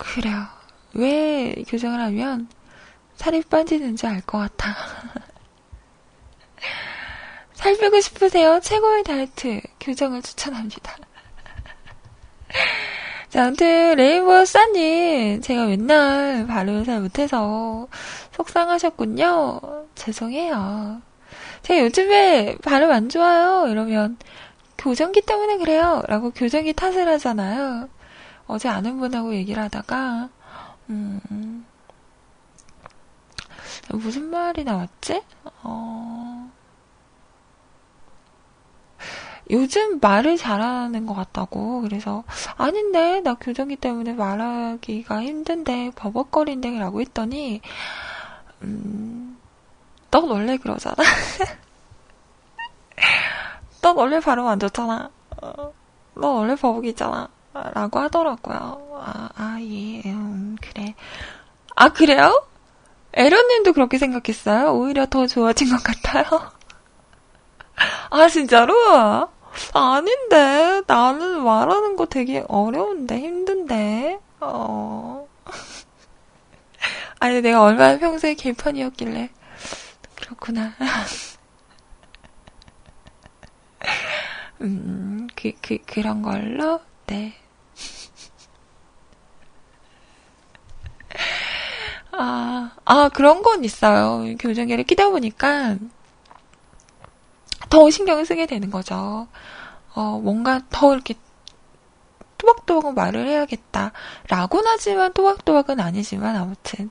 그래요. 0.00 0.46
왜 0.94 1.54
교정을 1.68 2.00
하면 2.00 2.48
살이 3.16 3.42
빠지는지 3.42 4.06
알 4.06 4.22
것 4.22 4.38
같아. 4.38 4.74
살 7.52 7.76
빼고 7.76 8.00
싶으세요? 8.00 8.58
최고의 8.60 9.04
다이어트 9.04 9.60
교정을 9.78 10.22
추천합니다. 10.22 10.96
자, 13.28 13.44
아무튼 13.44 14.46
싸님 14.46 15.42
제가 15.42 15.66
맨날 15.66 16.46
발음을 16.46 16.84
잘 16.84 17.00
못해서 17.00 17.86
속상하셨군요. 18.32 19.60
죄송해요. 19.94 21.02
제가 21.62 21.84
요즘에 21.84 22.56
발음 22.62 22.90
안 22.90 23.10
좋아요. 23.10 23.68
이러면 23.68 24.16
교정기 24.78 25.20
때문에 25.20 25.58
그래요. 25.58 26.02
라고 26.08 26.30
교정기 26.30 26.72
탓을 26.72 27.06
하잖아요. 27.08 27.88
어제 28.50 28.68
아는 28.68 28.98
분하고 28.98 29.34
얘기를 29.34 29.62
하다가, 29.62 30.28
음, 30.90 31.64
무슨 33.92 34.30
말이 34.30 34.64
나왔지? 34.64 35.22
어, 35.62 36.50
요즘 39.50 39.98
말을 40.00 40.36
잘하는 40.36 41.06
것 41.06 41.14
같다고. 41.14 41.82
그래서, 41.82 42.24
아닌데, 42.56 43.20
나 43.20 43.34
교정기 43.34 43.76
때문에 43.76 44.12
말하기가 44.14 45.22
힘든데, 45.22 45.92
버벅거린데, 45.96 46.78
라고 46.78 47.00
했더니, 47.00 47.60
음, 48.62 49.38
넌 50.10 50.28
원래 50.28 50.56
그러잖아. 50.56 50.96
넌 53.82 53.96
원래 53.96 54.20
발음 54.20 54.46
안 54.46 54.58
좋잖아. 54.60 55.10
어, 55.42 55.72
넌 56.14 56.36
원래 56.36 56.54
버벅이잖아. 56.54 57.28
라고 57.52 57.98
하더라고요. 57.98 59.00
아, 59.02 59.28
아, 59.34 59.58
예, 59.60 60.02
음, 60.06 60.56
그래. 60.60 60.94
아, 61.74 61.88
그래요? 61.88 62.46
에런님도 63.12 63.72
그렇게 63.72 63.98
생각했어요? 63.98 64.72
오히려 64.72 65.06
더 65.06 65.26
좋아진 65.26 65.68
것 65.70 65.82
같아요? 65.82 66.24
아, 68.10 68.28
진짜로? 68.28 68.74
아닌데. 69.74 70.82
나는 70.86 71.42
말하는 71.42 71.96
거 71.96 72.06
되게 72.06 72.44
어려운데, 72.48 73.18
힘든데. 73.18 74.20
어. 74.40 75.26
아니, 77.18 77.40
내가 77.42 77.62
얼마나 77.62 77.98
평소에 77.98 78.34
개판이었길래. 78.34 79.30
그렇구나. 80.14 80.74
음, 84.60 85.26
그, 85.34 85.52
그, 85.60 85.78
그런 85.86 86.22
걸로? 86.22 86.80
네. 87.10 87.34
아, 92.12 92.70
아, 92.84 93.08
그런 93.08 93.42
건 93.42 93.64
있어요. 93.64 94.36
교정기를 94.38 94.84
끼다 94.84 95.10
보니까 95.10 95.76
더 97.68 97.90
신경을 97.90 98.26
쓰게 98.26 98.46
되는 98.46 98.70
거죠. 98.70 99.26
어, 99.94 100.20
뭔가 100.22 100.60
더 100.70 100.94
이렇게 100.94 101.14
또박또박 102.38 102.94
말을 102.94 103.26
해야겠다. 103.26 103.90
라고는 104.28 104.66
하지만 104.68 105.12
또박또박은 105.12 105.80
아니지만 105.80 106.36
아무튼 106.36 106.90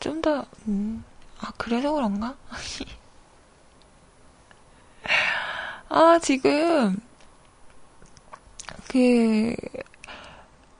좀 0.00 0.20
더, 0.20 0.44
음, 0.66 1.04
아, 1.40 1.52
그래서 1.56 1.92
그런가? 1.92 2.34
아, 5.88 6.18
지금, 6.20 7.00
그, 8.88 9.54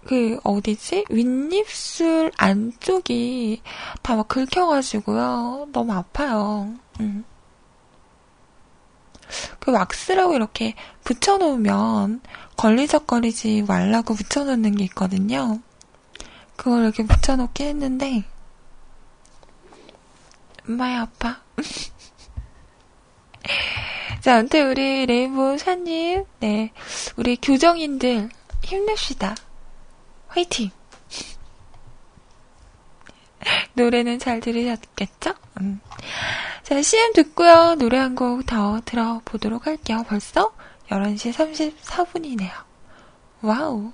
그, 0.07 0.38
어디지? 0.44 1.07
윗입술 1.11 2.30
안쪽이 2.36 3.62
다 4.02 4.16
막 4.16 4.28
긁혀가지고요. 4.28 5.68
너무 5.72 5.92
아파요. 5.92 6.74
음. 7.00 7.24
그 9.59 9.72
왁스라고 9.72 10.34
이렇게 10.34 10.74
붙여놓으면 11.05 12.20
걸리적거리지 12.57 13.62
말라고 13.62 14.14
붙여놓는 14.14 14.76
게 14.76 14.84
있거든요. 14.84 15.61
그걸 16.57 16.82
이렇게 16.84 17.05
붙여놓긴 17.05 17.66
했는데, 17.66 18.24
많이 20.64 20.94
아파. 20.96 21.40
자, 24.25 24.39
아무튼 24.39 24.70
우리 24.70 25.05
레인보우 25.05 25.59
샤님, 25.59 26.25
네, 26.41 26.72
우리 27.16 27.37
교정인들 27.37 28.31
힘냅시다. 28.62 29.35
화이팅! 30.29 30.70
노래는 33.75 34.18
잘 34.18 34.41
들으셨겠죠? 34.41 35.35
음. 35.61 35.79
자, 36.62 36.81
CM 36.81 37.12
듣고요. 37.12 37.75
노래 37.75 37.99
한 37.99 38.14
곡 38.14 38.47
더 38.47 38.81
들어보도록 38.87 39.66
할게요. 39.66 40.03
벌써 40.09 40.55
11시 40.89 41.75
34분이네요. 41.85 42.51
와우. 43.43 43.93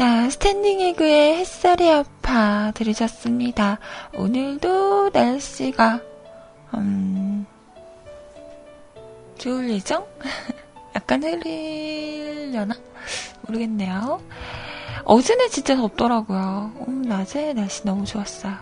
자, 0.00 0.30
스탠딩 0.30 0.80
에그의 0.80 1.36
햇살이 1.36 1.90
아파 1.90 2.72
들으셨습니다. 2.74 3.78
오늘도 4.14 5.10
날씨가, 5.10 6.00
음, 6.72 7.44
좋을 9.36 9.68
예정? 9.68 10.06
약간 10.96 11.22
흐리려나? 11.22 12.74
모르겠네요. 13.42 14.22
어제는 15.04 15.50
진짜 15.50 15.76
덥더라고요. 15.76 16.72
음, 16.88 17.02
낮에 17.02 17.52
날씨 17.52 17.84
너무 17.84 18.06
좋았어요. 18.06 18.54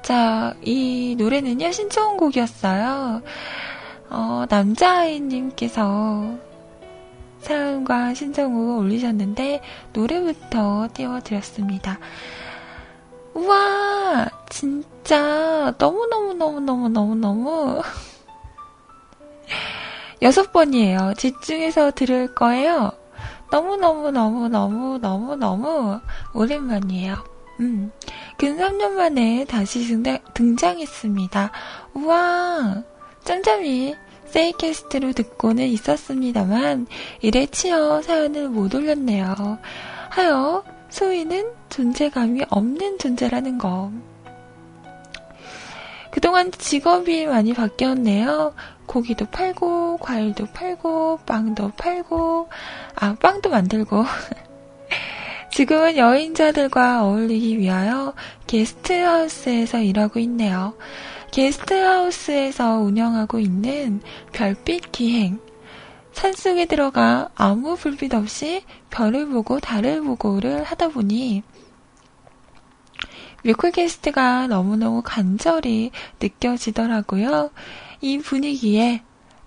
자, 0.00 0.54
이 0.62 1.16
노래는요, 1.18 1.70
신청곡이었어요. 1.70 3.20
어, 4.08 4.46
남자아이님께서 4.48 6.45
사연과 7.46 8.12
신청곡을 8.14 8.78
올리셨는데 8.78 9.60
노래부터 9.92 10.88
띄워드렸습니다. 10.92 12.00
우와 13.34 14.26
진짜 14.50 15.72
너무너무너무너무너무너무 15.78 17.82
여섯 20.22 20.52
번이에요. 20.52 21.14
집중해서 21.16 21.92
들을 21.92 22.34
거예요. 22.34 22.90
너무너무너무너무너무너무 23.52 26.00
오랜만이에요. 26.34 27.14
음, 27.60 27.92
근 28.38 28.58
3년 28.58 28.94
만에 28.94 29.44
다시 29.44 29.86
등장했습니다. 30.34 31.52
우와, 31.94 32.82
짬짬이 33.22 33.94
세이캐스트로 34.28 35.12
듣고는 35.12 35.66
있었습니다만 35.66 36.86
일에 37.22 37.46
치여 37.46 38.02
사연을 38.02 38.48
못 38.48 38.74
올렸네요. 38.74 39.58
하여 40.10 40.64
소희는 40.88 41.52
존재감이 41.68 42.42
없는 42.48 42.98
존재라는 42.98 43.58
거. 43.58 43.90
그동안 46.10 46.50
직업이 46.50 47.26
많이 47.26 47.52
바뀌었네요. 47.52 48.54
고기도 48.86 49.26
팔고, 49.26 49.98
과일도 49.98 50.46
팔고, 50.46 51.18
빵도 51.26 51.72
팔고, 51.76 52.48
아, 52.94 53.14
빵도 53.20 53.50
만들고. 53.50 54.04
지금은 55.52 55.96
여행자들과 55.96 57.04
어울리기 57.04 57.58
위하여 57.58 58.14
게스트하우스에서 58.46 59.80
일하고 59.80 60.18
있네요. 60.20 60.74
게스트하우스에서 61.36 62.78
운영하고 62.78 63.38
있는 63.38 64.00
별빛 64.32 64.90
기행. 64.90 65.38
산속에 66.12 66.64
들어가 66.64 67.28
아무 67.34 67.76
불빛 67.76 68.14
없이 68.14 68.64
별을 68.88 69.28
보고 69.28 69.60
달을 69.60 70.00
보고를 70.00 70.64
하다 70.64 70.88
보니 70.88 71.42
뮤클 73.44 73.72
게스트가 73.72 74.46
너무너무 74.46 75.02
간절히 75.04 75.90
느껴지더라고요. 76.22 77.50
이 78.00 78.16
분위기에 78.16 79.02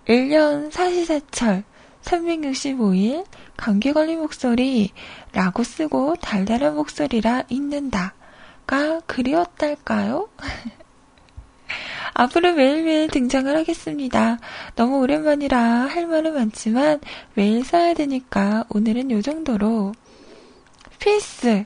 1년 0.08 0.72
사시사철 0.72 1.64
365일 2.04 3.26
감기 3.58 3.94
걸린 3.94 4.20
목소리 4.20 4.92
라고 5.34 5.64
쓰고 5.64 6.18
달달한 6.18 6.76
목소리라 6.76 7.46
읽는다가 7.50 9.02
그리웠달까요? 9.08 10.30
앞으로 12.14 12.54
매일매일 12.54 13.08
등장을 13.10 13.56
하겠습니다. 13.56 14.40
너무 14.76 15.00
오랜만이라 15.00 15.58
할 15.58 16.08
말은 16.08 16.34
많지만 16.34 17.00
매일 17.34 17.64
써야 17.64 17.94
되니까 17.94 18.66
오늘은 18.70 19.12
요 19.12 19.22
정도로. 19.22 19.94
필스. 21.00 21.66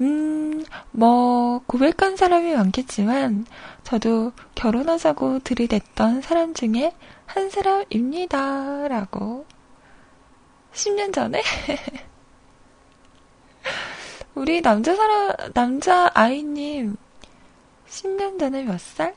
음, 0.00 0.64
뭐, 0.90 1.60
고백한 1.66 2.16
사람이 2.16 2.52
많겠지만, 2.54 3.46
저도 3.82 4.32
결혼하자고 4.54 5.38
들이댔던 5.40 6.20
사람 6.20 6.52
중에 6.52 6.92
한 7.24 7.48
사람입니다. 7.48 8.88
라고. 8.88 9.46
10년 10.72 11.12
전에? 11.14 11.42
우리 14.34 14.60
남자 14.60 14.94
사람, 14.94 15.52
남자 15.54 16.10
아이님, 16.12 16.96
10년 17.88 18.38
전에 18.38 18.64
몇 18.64 18.78
살? 18.78 19.14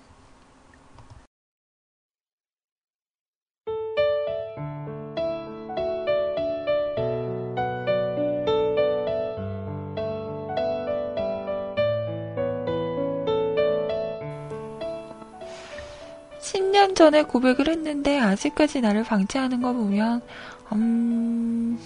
10년 16.49 16.95
전에 16.95 17.23
고백을 17.23 17.67
했는데 17.69 18.19
아직까지 18.19 18.81
나를 18.81 19.03
방치하는 19.03 19.61
거 19.61 19.71
보면 19.73 20.21
음... 20.73 21.79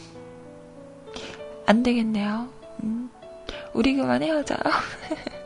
안 1.65 1.83
되겠네요. 1.83 2.47
음... 2.83 3.09
우리 3.73 3.93
그만 3.95 4.23
헤어져요. 4.23 4.59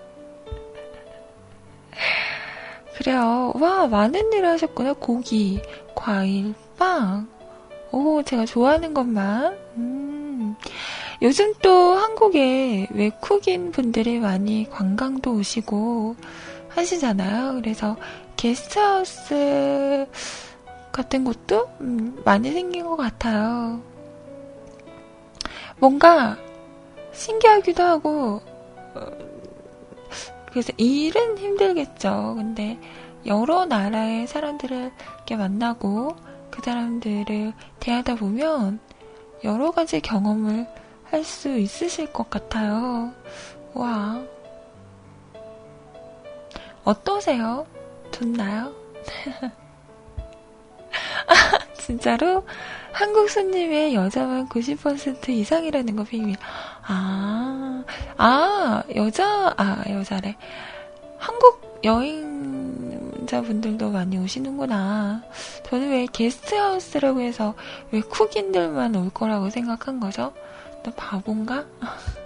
그래요. 2.95 3.53
와, 3.55 3.88
많은 3.88 4.34
일을 4.34 4.49
하셨구나. 4.49 4.93
고기, 4.93 5.61
과일, 5.95 6.53
빵. 6.78 7.28
오, 7.91 8.22
제가 8.24 8.45
좋아하는 8.45 8.93
것만. 8.93 9.57
음. 9.78 10.55
요즘 11.22 11.53
또 11.61 11.93
한국에 11.93 12.88
외국인 12.91 13.72
분들이 13.72 14.20
많이 14.20 14.70
관광도 14.70 15.34
오시고 15.36 16.15
하시잖아요. 16.78 17.55
그래서 17.55 17.97
게스트하우스 18.36 20.07
같은 20.91 21.23
곳도 21.23 21.69
음, 21.82 22.21
많이 22.23 22.51
생긴 22.51 22.86
것 22.86 22.95
같아요. 22.95 23.82
뭔가 25.80 26.38
신기하기도 27.13 27.84
하고, 27.84 28.41
어, 28.95 29.05
그래서 30.49 30.71
일은 30.78 31.38
힘들겠죠. 31.38 32.36
근데 32.38 32.80
여러 33.25 33.65
나라의 33.65 34.28
사람들을 34.28 34.91
이렇게 35.17 35.36
만나고 35.36 36.15
그 36.49 36.61
사람들을 36.63 37.53
대하다 37.80 38.15
보면 38.15 38.80
여러 39.43 39.71
가지 39.71 39.99
경험을 39.99 40.67
할 41.05 41.23
수 41.23 41.57
있으실 41.57 42.11
것 42.11 42.30
같아요. 42.30 43.13
와. 43.73 44.21
어떠세요? 46.88 47.67
좋나요? 48.11 48.73
아, 51.27 51.59
진짜로? 51.75 52.45
한국 52.93 53.29
손님의 53.29 53.93
여자만 53.93 54.47
90% 54.47 55.27
이상이라는 55.27 55.97
거 55.97 56.05
비밀. 56.05 56.38
아, 56.88 57.83
아, 58.15 58.83
여자, 58.95 59.53
아, 59.57 59.83
여자래. 59.89 60.38
한국 61.17 61.81
여행자분들도 61.83 63.91
많이 63.91 64.17
오시는구나. 64.17 65.23
저는 65.65 65.89
왜 65.89 66.05
게스트하우스라고 66.05 67.19
해서 67.19 67.53
왜 67.91 67.99
쿡인들만 67.99 68.95
올 68.95 69.09
거라고 69.09 69.49
생각한 69.49 69.99
거죠? 69.99 70.31
너 70.83 70.91
바본가? 70.95 71.65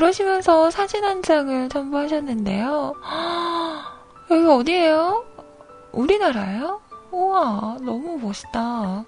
그러시면서 0.00 0.70
사진 0.70 1.04
한 1.04 1.22
장을 1.22 1.68
첨부하셨는데요. 1.68 2.94
여기 4.30 4.46
어디예요? 4.46 5.26
우리나라예요? 5.92 6.80
우와, 7.10 7.76
너무 7.82 8.16
멋있다. 8.16 9.04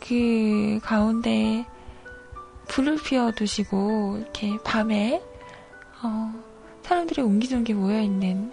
그 0.00 0.80
가운데 0.82 1.66
불을 2.68 2.96
피워두시고 3.02 4.16
이렇게 4.22 4.56
밤에 4.64 5.22
어, 6.02 6.32
사람들이 6.80 7.20
옹기종기 7.20 7.74
모여있는 7.74 8.52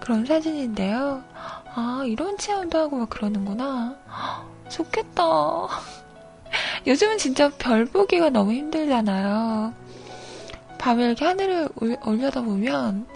그런 0.00 0.26
사진인데요. 0.26 1.24
아, 1.74 2.02
이런 2.04 2.36
체험도 2.36 2.78
하고 2.78 2.98
막 2.98 3.08
그러는구나. 3.08 3.96
좋겠다. 4.68 5.24
요즘은 6.86 7.16
진짜 7.16 7.48
별 7.56 7.86
보기가 7.86 8.28
너무 8.28 8.52
힘들잖아요. 8.52 9.83
밤에 10.84 11.06
이렇게 11.06 11.24
하늘을 11.24 11.68
올려다 12.04 12.42
보면 12.42 13.06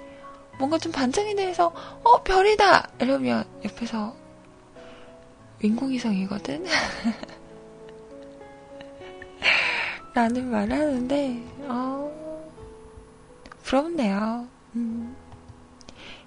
뭔가 0.59 0.79
좀 0.79 0.91
반짝이 0.91 1.35
내서 1.35 1.71
어 2.03 2.23
별이다 2.23 2.89
이러면 2.99 3.45
옆에서 3.63 4.17
인공위성이거든. 5.61 6.65
라는 10.15 10.51
말을 10.51 10.73
하는데 10.73 11.43
어 11.69 12.11
부럽네요. 13.65 14.49
음, 14.75 15.15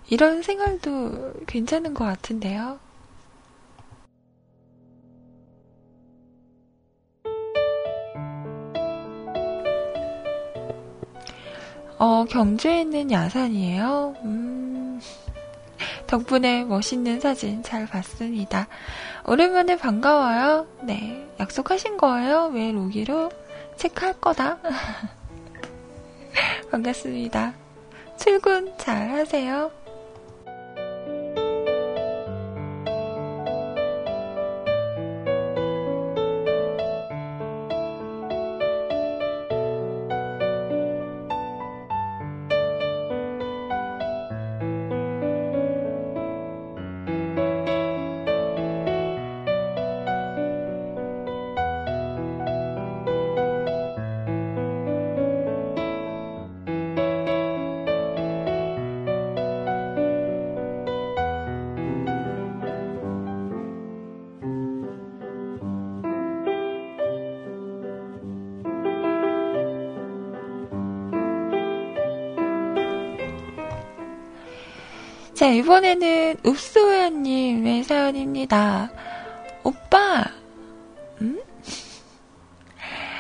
이런 0.10 0.44
생활도 0.44 1.34
괜찮은 1.48 1.96
것 1.96 2.06
같은데요. 2.06 2.78
어, 12.04 12.26
경주에 12.26 12.82
있는 12.82 13.12
야산이에요. 13.12 14.16
음, 14.24 15.00
덕분에 16.08 16.64
멋있는 16.64 17.20
사진 17.20 17.62
잘 17.62 17.86
봤습니다. 17.86 18.68
오랜만에 19.28 19.78
반가워요. 19.78 20.66
네, 20.82 21.24
약속하신 21.40 21.98
거예요? 21.98 22.50
왜 22.56 22.72
로기로? 22.72 23.30
체크할 23.76 24.20
거다. 24.20 24.58
반갑습니다. 26.72 27.54
출근 28.18 28.74
잘 28.80 29.12
하세요. 29.12 29.70
자, 75.42 75.48
이번에는 75.48 76.36
읍소야님의 76.46 77.84
사연입니다. 77.86 78.92
오빠, 79.64 80.24
음? 81.20 81.42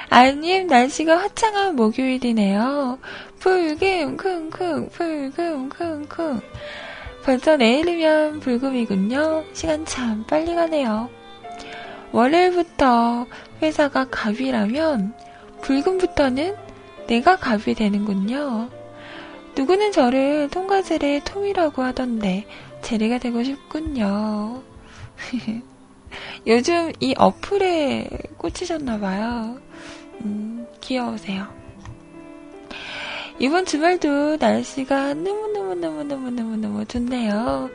아님, 0.07 0.67
날씨가 0.67 1.17
화창한 1.17 1.75
목요일이네요. 1.75 2.99
불금, 3.39 4.17
쿵쿵, 4.17 4.89
불금, 4.89 5.69
쿵쿵. 5.69 6.41
벌써 7.23 7.57
내일이면 7.57 8.41
불금이군요. 8.41 9.43
시간 9.53 9.83
참 9.85 10.23
빨리 10.27 10.53
가네요. 10.53 11.09
월요일부터 12.11 13.25
회사가 13.63 14.09
갑이라면 14.11 15.15
불금부터는 15.61 16.55
내가 17.07 17.37
갑이 17.37 17.73
되는군요. 17.73 18.69
누구는 19.55 19.91
저를 19.91 20.49
통과제의 20.49 21.23
톰이라고 21.25 21.81
하던데 21.81 22.45
제리가 22.81 23.17
되고 23.19 23.43
싶군요. 23.43 24.63
요즘 26.47 26.91
이 26.99 27.13
어플에 27.17 28.07
꽂히셨나봐요. 28.37 29.59
음, 30.23 30.67
귀여우세요. 30.81 31.47
이번 33.39 33.65
주말도 33.65 34.37
날씨가 34.37 35.13
너무너무너무너무너무너무 35.15 36.85
좋네요. 36.85 37.69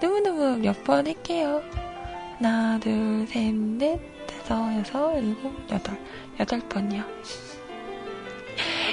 너무너무 0.00 0.56
몇 0.58 0.82
번 0.84 1.06
할게요. 1.06 1.62
하나, 2.38 2.78
둘, 2.80 3.26
셋, 3.28 3.54
넷, 3.54 4.00
다섯, 4.26 4.78
여섯, 4.78 5.18
일곱, 5.18 5.52
여덟. 5.70 5.94
여덟 6.38 6.58
번이요. 6.60 7.02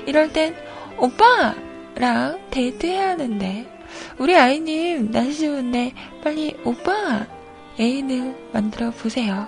이럴 0.05 0.31
땐, 0.33 0.53
오빠 0.97 1.55
랑 1.99 2.39
데이트해야 2.51 3.09
하는데, 3.09 3.77
우리 4.17 4.35
아이님 4.35 5.11
날씨 5.11 5.41
좋은데 5.41 5.93
빨리 6.23 6.55
오빠 6.63 7.25
애인을 7.79 8.49
만들어 8.51 8.91
보세요. 8.91 9.47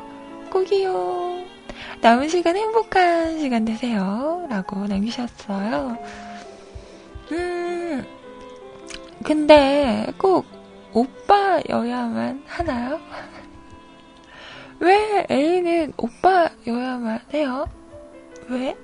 꼭이요. 0.52 1.44
남은 2.02 2.30
시간 2.30 2.56
행복한 2.56 3.40
시간 3.40 3.66
되세요. 3.66 4.48
라고 4.50 4.88
남기셨어요. 4.88 5.98
음, 7.32 8.06
근데 9.24 10.08
꼭 10.18 10.46
오빠여야만 10.94 12.44
하나요? 12.48 13.00
왜 14.80 15.26
애인은 15.30 15.94
오빠여야만 15.98 17.20
해요? 17.34 17.68
왜? 18.48 18.76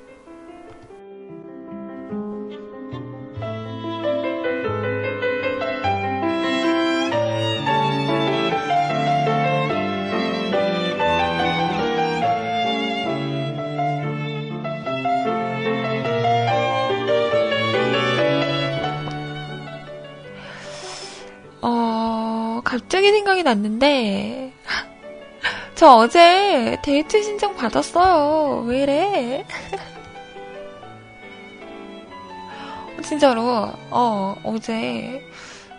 갑자기 22.76 23.10
생각이 23.10 23.44
났는데, 23.44 24.52
저 25.76 25.96
어제 25.96 26.78
데이트 26.84 27.24
신청 27.24 27.56
받았어요. 27.56 28.66
왜 28.68 28.84
이래? 28.84 29.46
진짜로, 33.02 33.72
어, 33.92 34.36
어제, 34.44 35.26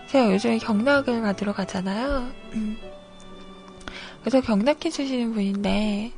제가 0.09 0.33
요즘에 0.33 0.57
경락을 0.57 1.21
받으러 1.21 1.53
가잖아요. 1.53 2.31
음. 2.55 2.79
그래서 4.21 4.41
경락해 4.41 4.89
주시는 4.89 5.35
분인데, 5.35 6.13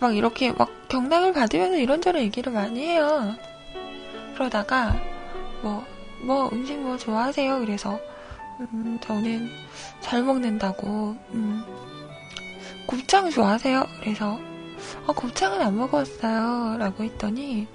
막 0.00 0.16
이렇게 0.16 0.52
막 0.52 0.88
경락을 0.88 1.34
받으면서 1.34 1.76
이런저런 1.76 2.22
얘기를 2.22 2.50
많이 2.50 2.80
해요. 2.80 3.36
그러다가, 4.32 4.98
뭐, 5.60 5.84
뭐 6.22 6.48
음식 6.50 6.78
뭐 6.78 6.96
좋아하세요? 6.96 7.60
그래서, 7.60 8.00
음, 8.60 8.98
저는 9.00 9.50
잘 10.00 10.22
먹는다고, 10.22 11.16
음, 11.32 11.64
곱창 12.86 13.30
좋아하세요? 13.30 13.86
그래서, 14.00 14.38
아, 15.06 15.12
곱창은 15.12 15.60
안 15.60 15.76
먹었어요. 15.76 16.78
라고 16.78 17.02
했더니, 17.02 17.66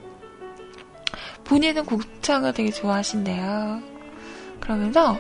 본인은 1.44 1.86
곱창을 1.86 2.54
되게 2.54 2.72
좋아하신대요. 2.72 3.82
그러면서, 4.60 5.18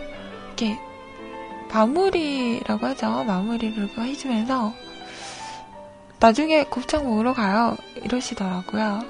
이렇게, 0.47 0.77
마무리라고 1.71 2.85
하죠. 2.87 3.23
마무리를 3.25 3.89
해주면서, 3.97 4.73
나중에 6.19 6.63
곱창 6.65 7.05
먹으러 7.05 7.33
가요. 7.33 7.77
이러시더라고요. 7.95 9.01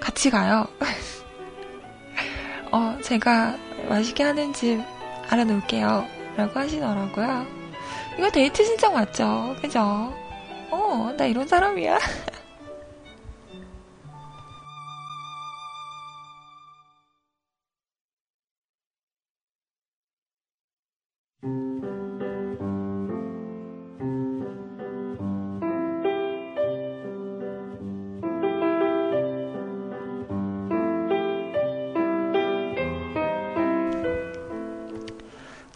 같이 0.00 0.30
가요. 0.30 0.66
어, 2.72 2.98
제가 3.02 3.56
맛있게 3.88 4.22
하는 4.22 4.52
집 4.52 4.80
알아놓을게요. 5.28 6.06
라고 6.36 6.60
하시더라고요. 6.60 7.46
이거 8.18 8.30
데이트 8.30 8.64
신청 8.64 8.94
맞죠? 8.94 9.56
그죠? 9.60 10.12
어, 10.70 11.14
나 11.16 11.26
이런 11.26 11.46
사람이야. 11.46 11.98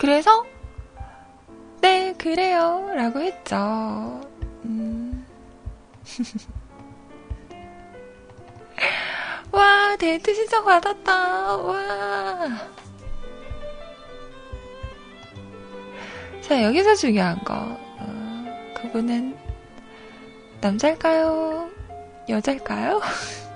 그래서 0.01 0.47
네 1.83 2.15
그래요 2.17 2.91
라고 2.95 3.21
했죠. 3.21 4.23
음. 4.65 5.27
와 9.53 9.95
데이트 9.99 10.35
신청 10.35 10.65
받았다 10.65 11.57
와. 11.59 12.49
자 16.41 16.63
여기서 16.63 16.95
중요한 16.95 17.45
거 17.45 17.53
어, 17.55 18.47
그분은 18.77 19.37
남자일까요 20.63 21.71
여자일까요? 22.27 23.03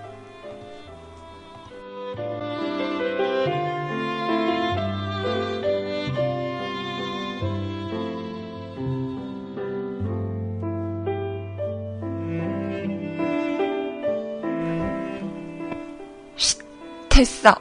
됐어. 17.15 17.55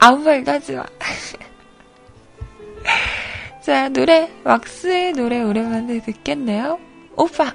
아무 0.00 0.24
말도 0.24 0.50
하지 0.50 0.72
마. 0.72 0.84
자, 3.62 3.88
노래, 3.90 4.28
왁스의 4.42 5.12
노래 5.12 5.40
오랜만에 5.42 6.00
듣겠네요. 6.00 6.80
오빠! 7.14 7.54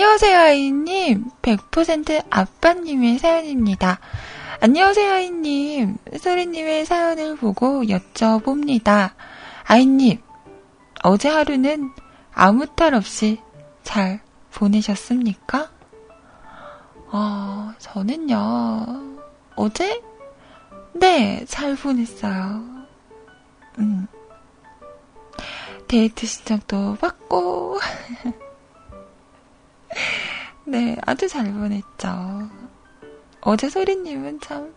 안녕하세요, 0.00 0.38
아이님. 0.38 1.24
100% 1.42 2.24
아빠님의 2.30 3.18
사연입니다. 3.18 4.00
안녕하세요, 4.60 5.12
아이님. 5.12 5.98
소리님의 6.18 6.86
사연을 6.86 7.36
보고 7.36 7.82
여쭤봅니다. 7.82 9.12
아이님, 9.66 10.18
어제 11.02 11.28
하루는 11.28 11.90
아무 12.32 12.64
탈 12.74 12.94
없이 12.94 13.42
잘 13.82 14.20
보내셨습니까? 14.54 15.70
어, 17.12 17.74
저는요, 17.78 19.18
어제? 19.54 20.00
네, 20.94 21.44
잘 21.46 21.76
보냈어요. 21.76 22.64
음. 23.78 24.06
데이트 25.88 26.26
신청도 26.26 26.94
받고, 26.94 27.78
네, 30.64 30.96
아주 31.06 31.28
잘 31.28 31.52
보냈죠. 31.52 32.48
어제 33.40 33.68
소리님은 33.68 34.40
참 34.40 34.72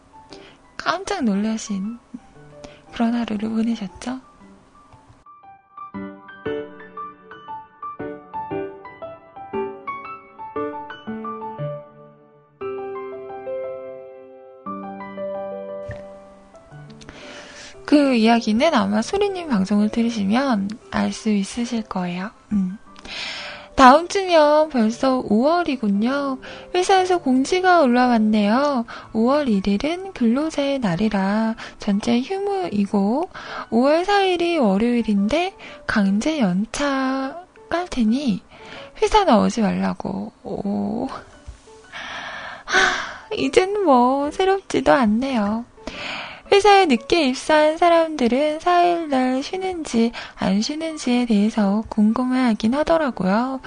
깜짝 0.78 1.24
놀라신 1.24 2.00
그런 2.92 3.14
하루를 3.14 3.50
보내셨죠? 3.50 4.20
그 17.86 18.16
이야기는 18.16 18.74
아마 18.74 19.02
소리님 19.02 19.50
방송을 19.50 19.90
들으시면 19.90 20.70
알 20.90 21.12
수 21.12 21.30
있으실 21.30 21.84
거예요. 21.84 22.32
음. 22.52 22.78
다음 23.76 24.08
주면 24.08 24.70
벌써 24.70 25.22
5월이군요. 25.24 26.40
회사에서 26.76 27.18
공지가 27.18 27.82
올라왔네요. 27.82 28.86
5월 29.14 29.48
1일은 29.48 30.14
근로자의 30.14 30.80
날이라 30.80 31.56
전체 31.80 32.22
휴무이고 32.22 33.30
5월 33.72 34.06
4일이 34.06 34.62
월요일인데 34.62 35.56
강제 35.88 36.40
연차 36.40 37.44
깔 37.70 37.88
테니 37.88 38.42
회사 39.02 39.24
나오지 39.24 39.62
말라고. 39.62 40.32
오. 40.44 41.08
하, 42.66 43.36
이젠 43.36 43.84
뭐 43.84 44.30
새롭지도 44.30 44.94
않네요. 44.94 45.66
회사에 46.54 46.86
늦게 46.86 47.30
입사한 47.30 47.80
사람들은 47.80 48.60
4일날 48.60 49.42
쉬는지 49.42 50.12
안 50.36 50.62
쉬는지에 50.62 51.26
대해서 51.26 51.84
궁금해하긴 51.90 52.76
하더라고요. 52.76 53.60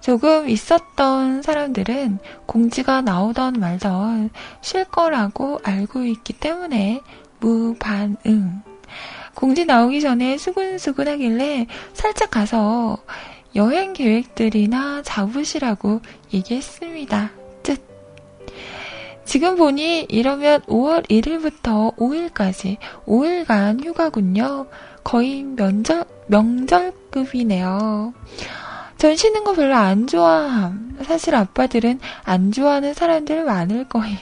조금 0.00 0.48
있었던 0.48 1.42
사람들은 1.42 2.20
공지가 2.46 3.02
나오던 3.02 3.60
말던 3.60 4.30
쉴 4.62 4.86
거라고 4.86 5.60
알고 5.62 6.04
있기 6.04 6.32
때문에 6.32 7.02
무반응. 7.40 8.62
공지 9.34 9.66
나오기 9.66 10.00
전에 10.00 10.38
수근수근 10.38 11.08
하길래 11.08 11.66
살짝 11.92 12.30
가서 12.30 12.96
여행 13.54 13.92
계획들이나 13.92 15.02
잡으시라고 15.02 16.00
얘기했습니다. 16.32 17.41
지금 19.24 19.56
보니 19.56 20.06
이러면 20.08 20.62
5월 20.62 21.08
1일부터 21.08 21.96
5일까지 21.96 22.76
5일간 23.06 23.84
휴가군요. 23.84 24.66
거의 25.04 25.42
면절, 25.42 26.04
명절급이네요. 26.26 28.14
전 28.98 29.16
쉬는 29.16 29.44
거 29.44 29.52
별로 29.52 29.74
안 29.74 30.06
좋아함. 30.06 30.98
사실 31.04 31.34
아빠들은 31.34 32.00
안 32.24 32.52
좋아하는 32.52 32.94
사람들 32.94 33.44
많을 33.44 33.88
거예요. 33.88 34.18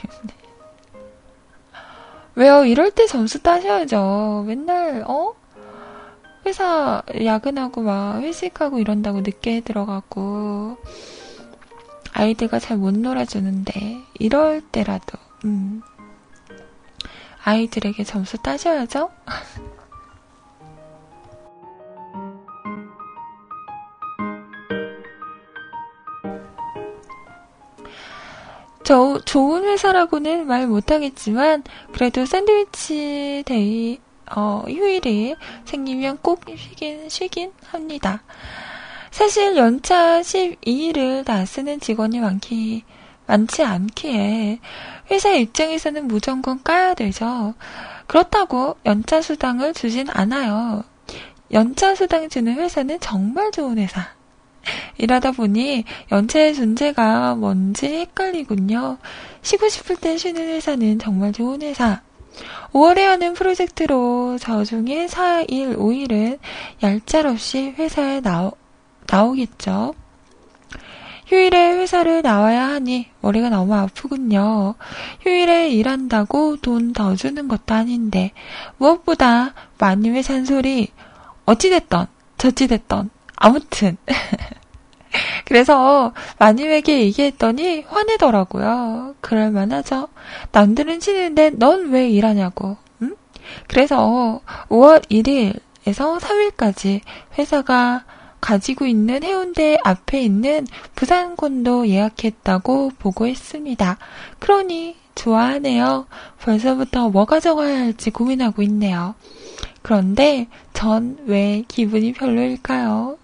왜요? 2.35 2.65
이럴 2.65 2.91
때 2.91 3.05
점수 3.05 3.43
따셔야죠. 3.43 4.45
맨날, 4.47 5.03
어? 5.07 5.33
회사 6.45 7.03
야근하고 7.23 7.81
막 7.81 8.21
회식하고 8.21 8.79
이런다고 8.79 9.21
늦게 9.21 9.61
들어가고. 9.61 10.77
아이들과 12.13 12.59
잘 12.59 12.77
못 12.77 12.93
놀아주는데 12.93 14.03
이럴 14.19 14.61
때라도 14.61 15.17
음, 15.45 15.81
아이들에게 17.43 18.03
점수 18.03 18.37
따셔야죠. 18.37 19.09
저 28.83 29.19
좋은 29.25 29.63
회사라고는 29.63 30.47
말 30.47 30.67
못하겠지만 30.67 31.63
그래도 31.93 32.25
샌드위치 32.25 33.43
데이 33.45 33.99
어, 34.35 34.63
휴일이 34.67 35.35
생기면 35.65 36.17
꼭 36.21 36.41
쉬긴 36.57 37.09
쉬긴 37.09 37.51
합니다. 37.67 38.21
사실 39.11 39.57
연차 39.57 40.21
12일을 40.21 41.25
다 41.25 41.45
쓰는 41.45 41.79
직원이 41.81 42.21
많기, 42.21 42.83
많지 43.27 43.61
않기에 43.61 44.59
회사 45.11 45.31
입장에서는 45.31 46.07
무조건 46.07 46.63
까야 46.63 46.93
되죠. 46.93 47.53
그렇다고 48.07 48.77
연차 48.85 49.21
수당을 49.21 49.73
주진 49.73 50.07
않아요. 50.09 50.83
연차 51.51 51.93
수당 51.93 52.29
주는 52.29 52.55
회사는 52.55 52.99
정말 53.01 53.51
좋은 53.51 53.77
회사. 53.77 54.13
이러다 54.97 55.31
보니 55.31 55.83
연차의 56.11 56.55
존재가 56.55 57.35
뭔지 57.35 57.87
헷갈리군요. 57.87 58.97
쉬고 59.41 59.67
싶을 59.67 59.97
때 59.97 60.17
쉬는 60.17 60.41
회사는 60.41 60.99
정말 60.99 61.33
좋은 61.33 61.61
회사. 61.61 62.01
5월에 62.71 63.01
하는 63.01 63.33
프로젝트로 63.33 64.37
저 64.39 64.63
중에 64.63 65.07
4일, 65.07 65.77
5일은 65.77 66.39
얄짤없이 66.81 67.75
회사에 67.77 68.21
나오, 68.21 68.53
나오겠죠. 69.09 69.93
휴일에 71.27 71.77
회사를 71.77 72.21
나와야 72.23 72.67
하니 72.67 73.07
머리가 73.21 73.49
너무 73.49 73.73
아프군요. 73.73 74.75
휴일에 75.21 75.69
일한다고 75.69 76.57
돈 76.57 76.91
더 76.93 77.15
주는 77.15 77.47
것도 77.47 77.73
아닌데 77.73 78.31
무엇보다 78.77 79.53
마님의 79.79 80.23
잔소리 80.23 80.89
어찌됐던 81.45 82.07
저찌됐던 82.37 83.09
아무튼 83.37 83.95
그래서 85.45 86.13
마님에게 86.37 86.99
얘기했더니 87.01 87.81
화내더라고요. 87.87 89.15
그럴만하죠. 89.21 90.07
남들은 90.51 90.99
쉬는데 90.99 91.51
넌 91.51 91.91
왜 91.91 92.09
일하냐고. 92.09 92.77
응? 93.01 93.15
그래서 93.67 94.41
5월 94.69 95.05
1일에서 95.09 96.19
3일까지 96.19 97.01
회사가 97.37 98.03
가지고 98.41 98.85
있는 98.87 99.23
해운대 99.23 99.77
앞에 99.83 100.21
있는 100.21 100.67
부산콘도 100.95 101.87
예약했다고 101.87 102.91
보고했습니다. 102.99 103.97
그러니 104.39 104.95
좋아하네요. 105.15 106.07
벌써부터 106.41 107.09
뭐 107.09 107.25
가져가야 107.25 107.77
할지 107.79 108.09
고민하고 108.09 108.61
있네요. 108.63 109.15
그런데 109.83 110.47
전 110.73 111.17
왜 111.25 111.63
기분이 111.67 112.13
별로일까요? 112.13 113.17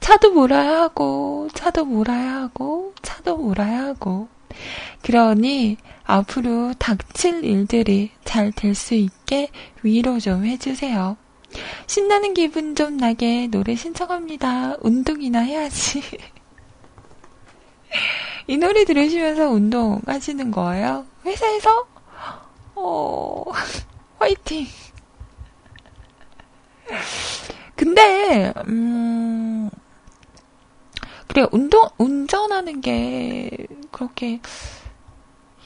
차도 0.00 0.32
몰아야 0.32 0.82
하고, 0.82 1.48
차도 1.52 1.84
몰아야 1.84 2.36
하고, 2.42 2.94
차도 3.02 3.36
몰아야 3.36 3.86
하고. 3.86 4.28
그러니 5.02 5.76
앞으로 6.04 6.72
닥칠 6.78 7.44
일들이 7.44 8.10
잘 8.24 8.52
될 8.52 8.74
수 8.74 8.94
있게 8.94 9.48
위로 9.82 10.20
좀 10.20 10.44
해주세요. 10.46 11.16
신나는 11.86 12.34
기분 12.34 12.74
좀 12.74 12.96
나게 12.96 13.46
노래 13.48 13.74
신청합니다. 13.74 14.76
운동이나 14.80 15.40
해야지. 15.40 16.02
이 18.48 18.56
노래 18.56 18.84
들으시면서 18.84 19.48
운동하시는 19.48 20.50
거예요? 20.50 21.06
회사에서? 21.24 21.86
어, 22.74 23.44
화이팅! 24.18 24.66
근데, 27.74 28.52
음, 28.68 29.68
그래, 31.26 31.46
운동, 31.52 31.88
운전하는 31.98 32.80
게 32.80 33.50
그렇게 33.90 34.40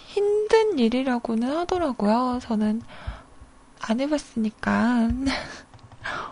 힘든 0.06 0.78
일이라고는 0.78 1.56
하더라고요. 1.56 2.40
저는 2.42 2.82
안 3.80 4.00
해봤으니까. 4.00 5.08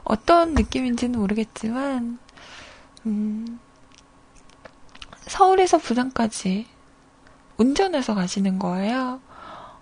어떤 0.04 0.54
느낌인지는 0.54 1.18
모르겠지만, 1.18 2.18
음, 3.06 3.60
서울에서 5.26 5.78
부산까지 5.78 6.66
운전해서 7.58 8.14
가시는 8.14 8.58
거예요. 8.58 9.20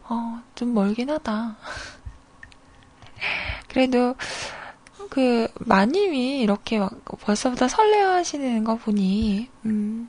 어, 0.09 0.43
좀 0.55 0.75
멀긴 0.75 1.11
하다. 1.11 1.57
그래도, 3.69 4.15
그, 5.11 5.49
마님이 5.61 6.41
이렇게 6.41 6.79
막 6.79 6.93
벌써부터 7.05 7.69
설레어 7.69 8.15
하시는 8.15 8.65
거 8.65 8.77
보니, 8.77 9.49
음, 9.65 10.09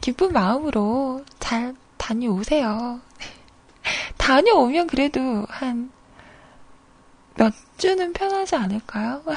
기쁜 0.00 0.32
마음으로 0.32 1.24
잘 1.38 1.74
다녀오세요. 1.96 3.00
다녀오면 4.16 4.86
그래도 4.86 5.44
한 5.48 5.90
몇 7.38 7.54
주는 7.78 8.12
편하지 8.12 8.56
않을까요? 8.56 9.22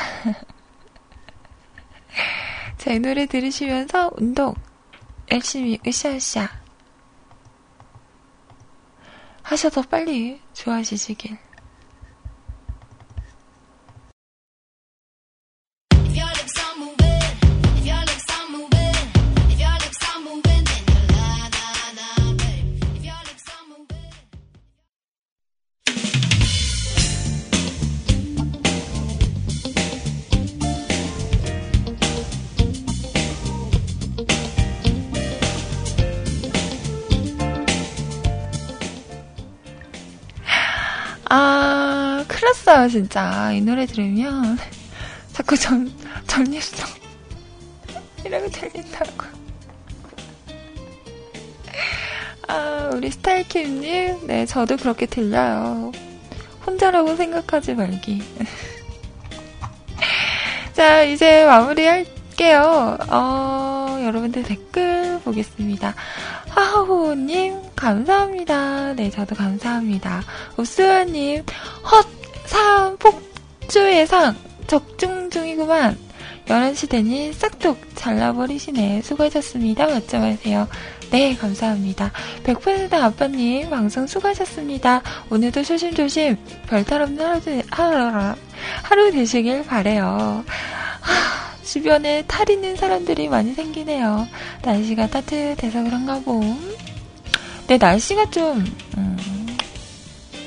자, 2.77 2.91
이 2.91 2.99
노래 2.99 3.27
들으시면서 3.27 4.09
운동 4.15 4.55
열심히 5.31 5.79
으쌰으쌰 5.85 6.49
하셔서 9.43 9.83
빨리 9.83 10.41
좋아지시길. 10.53 11.50
미쳤어요, 42.81 42.89
진짜. 42.89 43.51
이 43.51 43.61
노래 43.61 43.85
들으면 43.85 44.57
자꾸 45.33 45.57
전, 45.57 45.91
전립선 46.27 46.87
이라고 48.25 48.49
들린다고. 48.49 49.41
아, 52.47 52.89
우리 52.93 53.11
스타일킴님, 53.11 54.27
네, 54.27 54.45
저도 54.45 54.77
그렇게 54.77 55.05
들려요. 55.05 55.91
혼자라고 56.65 57.15
생각하지 57.15 57.75
말기. 57.75 58.21
자, 60.73 61.03
이제 61.03 61.45
마무리 61.45 61.85
할게요. 61.85 62.97
어, 63.09 63.99
여러분들 64.03 64.43
댓글 64.43 65.19
보겠습니다. 65.23 65.95
하하호님, 66.49 67.61
감사합니다. 67.75 68.93
네, 68.93 69.09
저도 69.09 69.35
감사합니다. 69.35 70.21
옵수아님, 70.57 71.45
헛, 71.89 72.20
사, 72.51 72.93
폭주 72.99 73.79
예상, 73.93 74.35
적중 74.67 75.29
중이구만. 75.29 75.97
11시 76.47 76.89
되니 76.89 77.31
싹둑 77.31 77.79
잘라버리시네. 77.95 79.03
수고하셨습니다. 79.03 79.87
맞점하세요. 79.87 80.67
네, 81.11 81.33
감사합니다. 81.37 82.11
100% 82.43 82.93
아빠님, 82.93 83.69
방송 83.69 84.05
수고하셨습니다. 84.05 85.01
오늘도 85.29 85.63
조심조심 85.63 86.35
별탈 86.67 87.03
없는 87.03 87.25
하루, 87.25 87.39
되, 87.39 87.63
하루, 87.69 88.35
하루 88.83 89.11
되시길 89.11 89.63
바래요. 89.65 90.43
하, 90.99 91.63
주변에 91.63 92.25
탈 92.27 92.49
있는 92.49 92.75
사람들이 92.75 93.29
많이 93.29 93.53
생기네요. 93.53 94.27
날씨가 94.61 95.07
따뜻해서 95.07 95.83
그런가 95.83 96.19
봄. 96.19 96.59
네, 97.67 97.77
날씨가 97.77 98.29
좀, 98.29 98.65
음, 98.97 99.40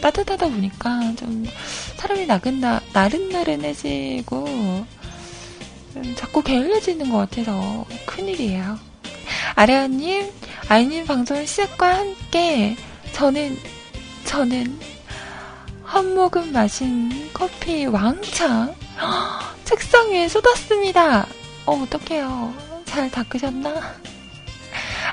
따뜻하다 0.05 0.48
보니까 0.51 1.14
좀 1.16 1.47
사람이 1.97 2.26
나근나, 2.26 2.82
나른나른해지고, 2.93 4.44
음, 5.97 6.14
자꾸 6.14 6.43
게을러지는 6.43 7.10
것 7.10 7.16
같아서 7.16 7.86
큰일이에요. 8.05 8.78
아레아님, 9.55 10.31
아이님 10.68 11.06
방송 11.06 11.47
시작과 11.47 12.01
함께 12.01 12.76
저는, 13.12 13.56
저는 14.26 14.78
한 15.82 16.14
모금 16.14 16.52
마신 16.52 17.31
커피 17.32 17.86
왕창 17.86 18.74
책상 19.64 20.10
위에 20.10 20.28
쏟았습니다. 20.28 21.26
어, 21.64 21.82
어떡해요. 21.82 22.52
잘 22.85 23.10
닦으셨나? 23.10 23.72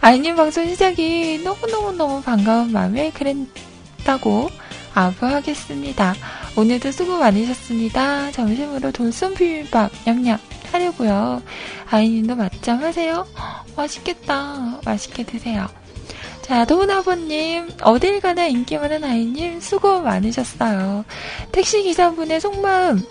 아이님 0.02 0.36
방송 0.36 0.68
시작이 0.68 1.40
너무너무너무 1.46 2.22
반가운 2.22 2.74
마음에 2.74 3.10
그랬다고 3.12 4.50
아부하겠습니다. 4.94 6.14
오늘도 6.56 6.92
수고 6.92 7.18
많으셨습니다. 7.18 8.32
점심으로 8.32 8.92
돌솥 8.92 9.36
비빔밥 9.36 9.92
냠냠 10.06 10.38
하려고요. 10.72 11.42
아이님도 11.90 12.36
맛점 12.36 12.84
하세요. 12.84 13.26
맛있겠다. 13.76 14.80
맛있게 14.86 15.24
드세요. 15.24 15.68
자, 16.42 16.66
도훈아버님, 16.66 17.70
어딜 17.82 18.20
가나 18.20 18.46
인기 18.48 18.78
많은 18.78 19.04
아이님, 19.04 19.62
수고 19.62 20.02
많으셨어요. 20.02 21.06
택시기사분의 21.52 22.42
속마음, 22.42 23.02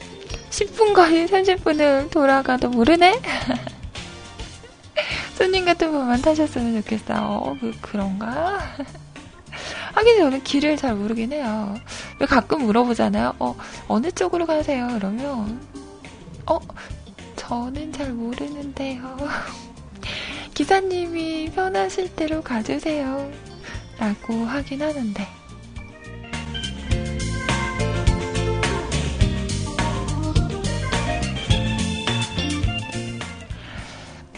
10분 0.51 0.93
거리 0.93 1.27
30분을 1.27 2.11
돌아가도 2.11 2.69
모르네? 2.69 3.21
손님 5.39 5.65
같은 5.65 5.91
분만 5.91 6.21
타셨으면 6.21 6.83
좋겠어요. 6.83 7.19
어, 7.19 7.57
그, 7.59 7.73
그런가? 7.81 8.61
하긴 9.95 10.19
저는 10.19 10.43
길을 10.43 10.77
잘 10.77 10.95
모르긴 10.95 11.33
해요. 11.33 11.75
왜 12.19 12.27
가끔 12.27 12.65
물어보잖아요. 12.65 13.35
어, 13.39 13.57
어느 13.89 14.11
쪽으로 14.11 14.47
가세요? 14.47 14.89
그러면, 14.95 15.61
어, 16.47 16.59
저는 17.37 17.93
잘 17.93 18.13
모르는데요. 18.13 19.17
기사님이 20.55 21.51
편하실 21.55 22.15
대로 22.15 22.43
가주세요. 22.43 23.31
라고 23.99 24.35
하긴 24.45 24.83
하는데. 24.83 25.27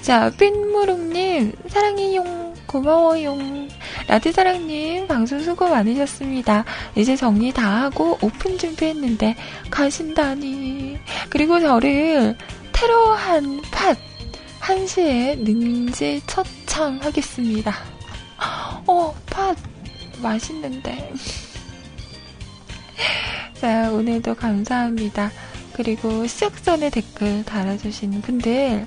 자, 0.00 0.30
핀무룩님, 0.30 1.52
사랑해용, 1.68 2.54
고마워용. 2.66 3.68
라드사랑님, 4.12 5.06
방송 5.06 5.40
수고 5.40 5.70
많으셨습니다. 5.70 6.66
이제 6.94 7.16
정리 7.16 7.50
다 7.50 7.84
하고 7.84 8.18
오픈 8.20 8.58
준비했는데, 8.58 9.34
가신다니. 9.70 10.98
그리고 11.30 11.58
저를 11.58 12.36
테러한 12.74 13.62
팟, 13.70 13.96
한시에 14.60 15.36
능지 15.36 16.20
처참하겠습니다. 16.26 17.74
어, 18.86 19.14
팥, 19.30 19.56
맛있는데. 20.20 21.10
자, 23.58 23.90
오늘도 23.90 24.34
감사합니다. 24.34 25.32
그리고 25.72 26.26
시작 26.26 26.62
전에 26.62 26.90
댓글 26.90 27.46
달아주신 27.46 28.20
분들, 28.20 28.86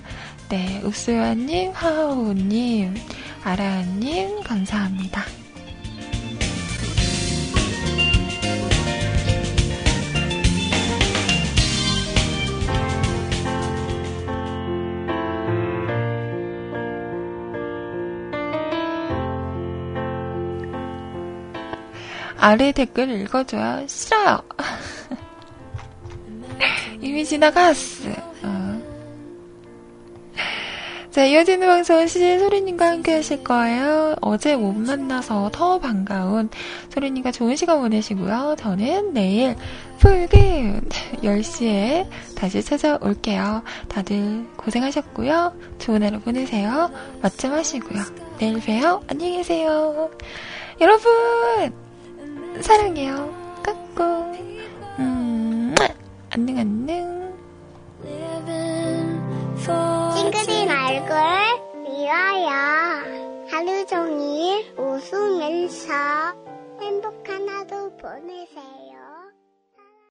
네, 0.50 0.82
읍수야님, 0.86 1.72
하하오님, 1.74 2.94
아라님, 3.46 4.42
감사합니다. 4.42 5.24
아래 22.40 22.72
댓글 22.72 23.12
읽어줘요. 23.12 23.86
싫어요. 23.88 24.42
이미 27.00 27.24
지나갔어. 27.24 28.10
어. 28.42 28.65
자, 31.16 31.24
이어지는 31.24 31.66
방송은 31.66 32.08
CJ 32.08 32.40
소리님과 32.40 32.88
함께 32.88 33.14
하실 33.14 33.42
거예요. 33.42 34.16
어제 34.20 34.58
못 34.58 34.74
만나서 34.74 35.50
더 35.54 35.80
반가운 35.80 36.50
소리님과 36.90 37.32
좋은 37.32 37.56
시간 37.56 37.80
보내시고요. 37.80 38.58
저는 38.60 39.14
내일 39.14 39.56
풀금 40.00 40.82
10시에 41.24 42.06
다시 42.36 42.62
찾아올게요. 42.62 43.64
다들 43.88 44.46
고생하셨고요. 44.58 45.54
좋은 45.80 46.04
하루 46.04 46.20
보내세요. 46.20 46.92
맞점 47.22 47.54
하시고요. 47.54 48.02
내일 48.38 48.60
봬요. 48.60 49.02
안녕히 49.08 49.38
계세요. 49.38 50.12
여러분! 50.82 51.72
사랑해요. 52.60 53.62
까꿍. 53.64 54.34
음, 55.00 55.76
안녕, 56.32 56.58
안녕. 56.58 57.35
찡그린 59.66 60.70
얼굴 60.70 61.16
미워요. 61.82 62.50
하루 63.50 63.86
종일 63.88 64.72
웃으면서 64.78 65.92
행복한 66.80 67.50
하루 67.50 67.90
보내 67.98 68.46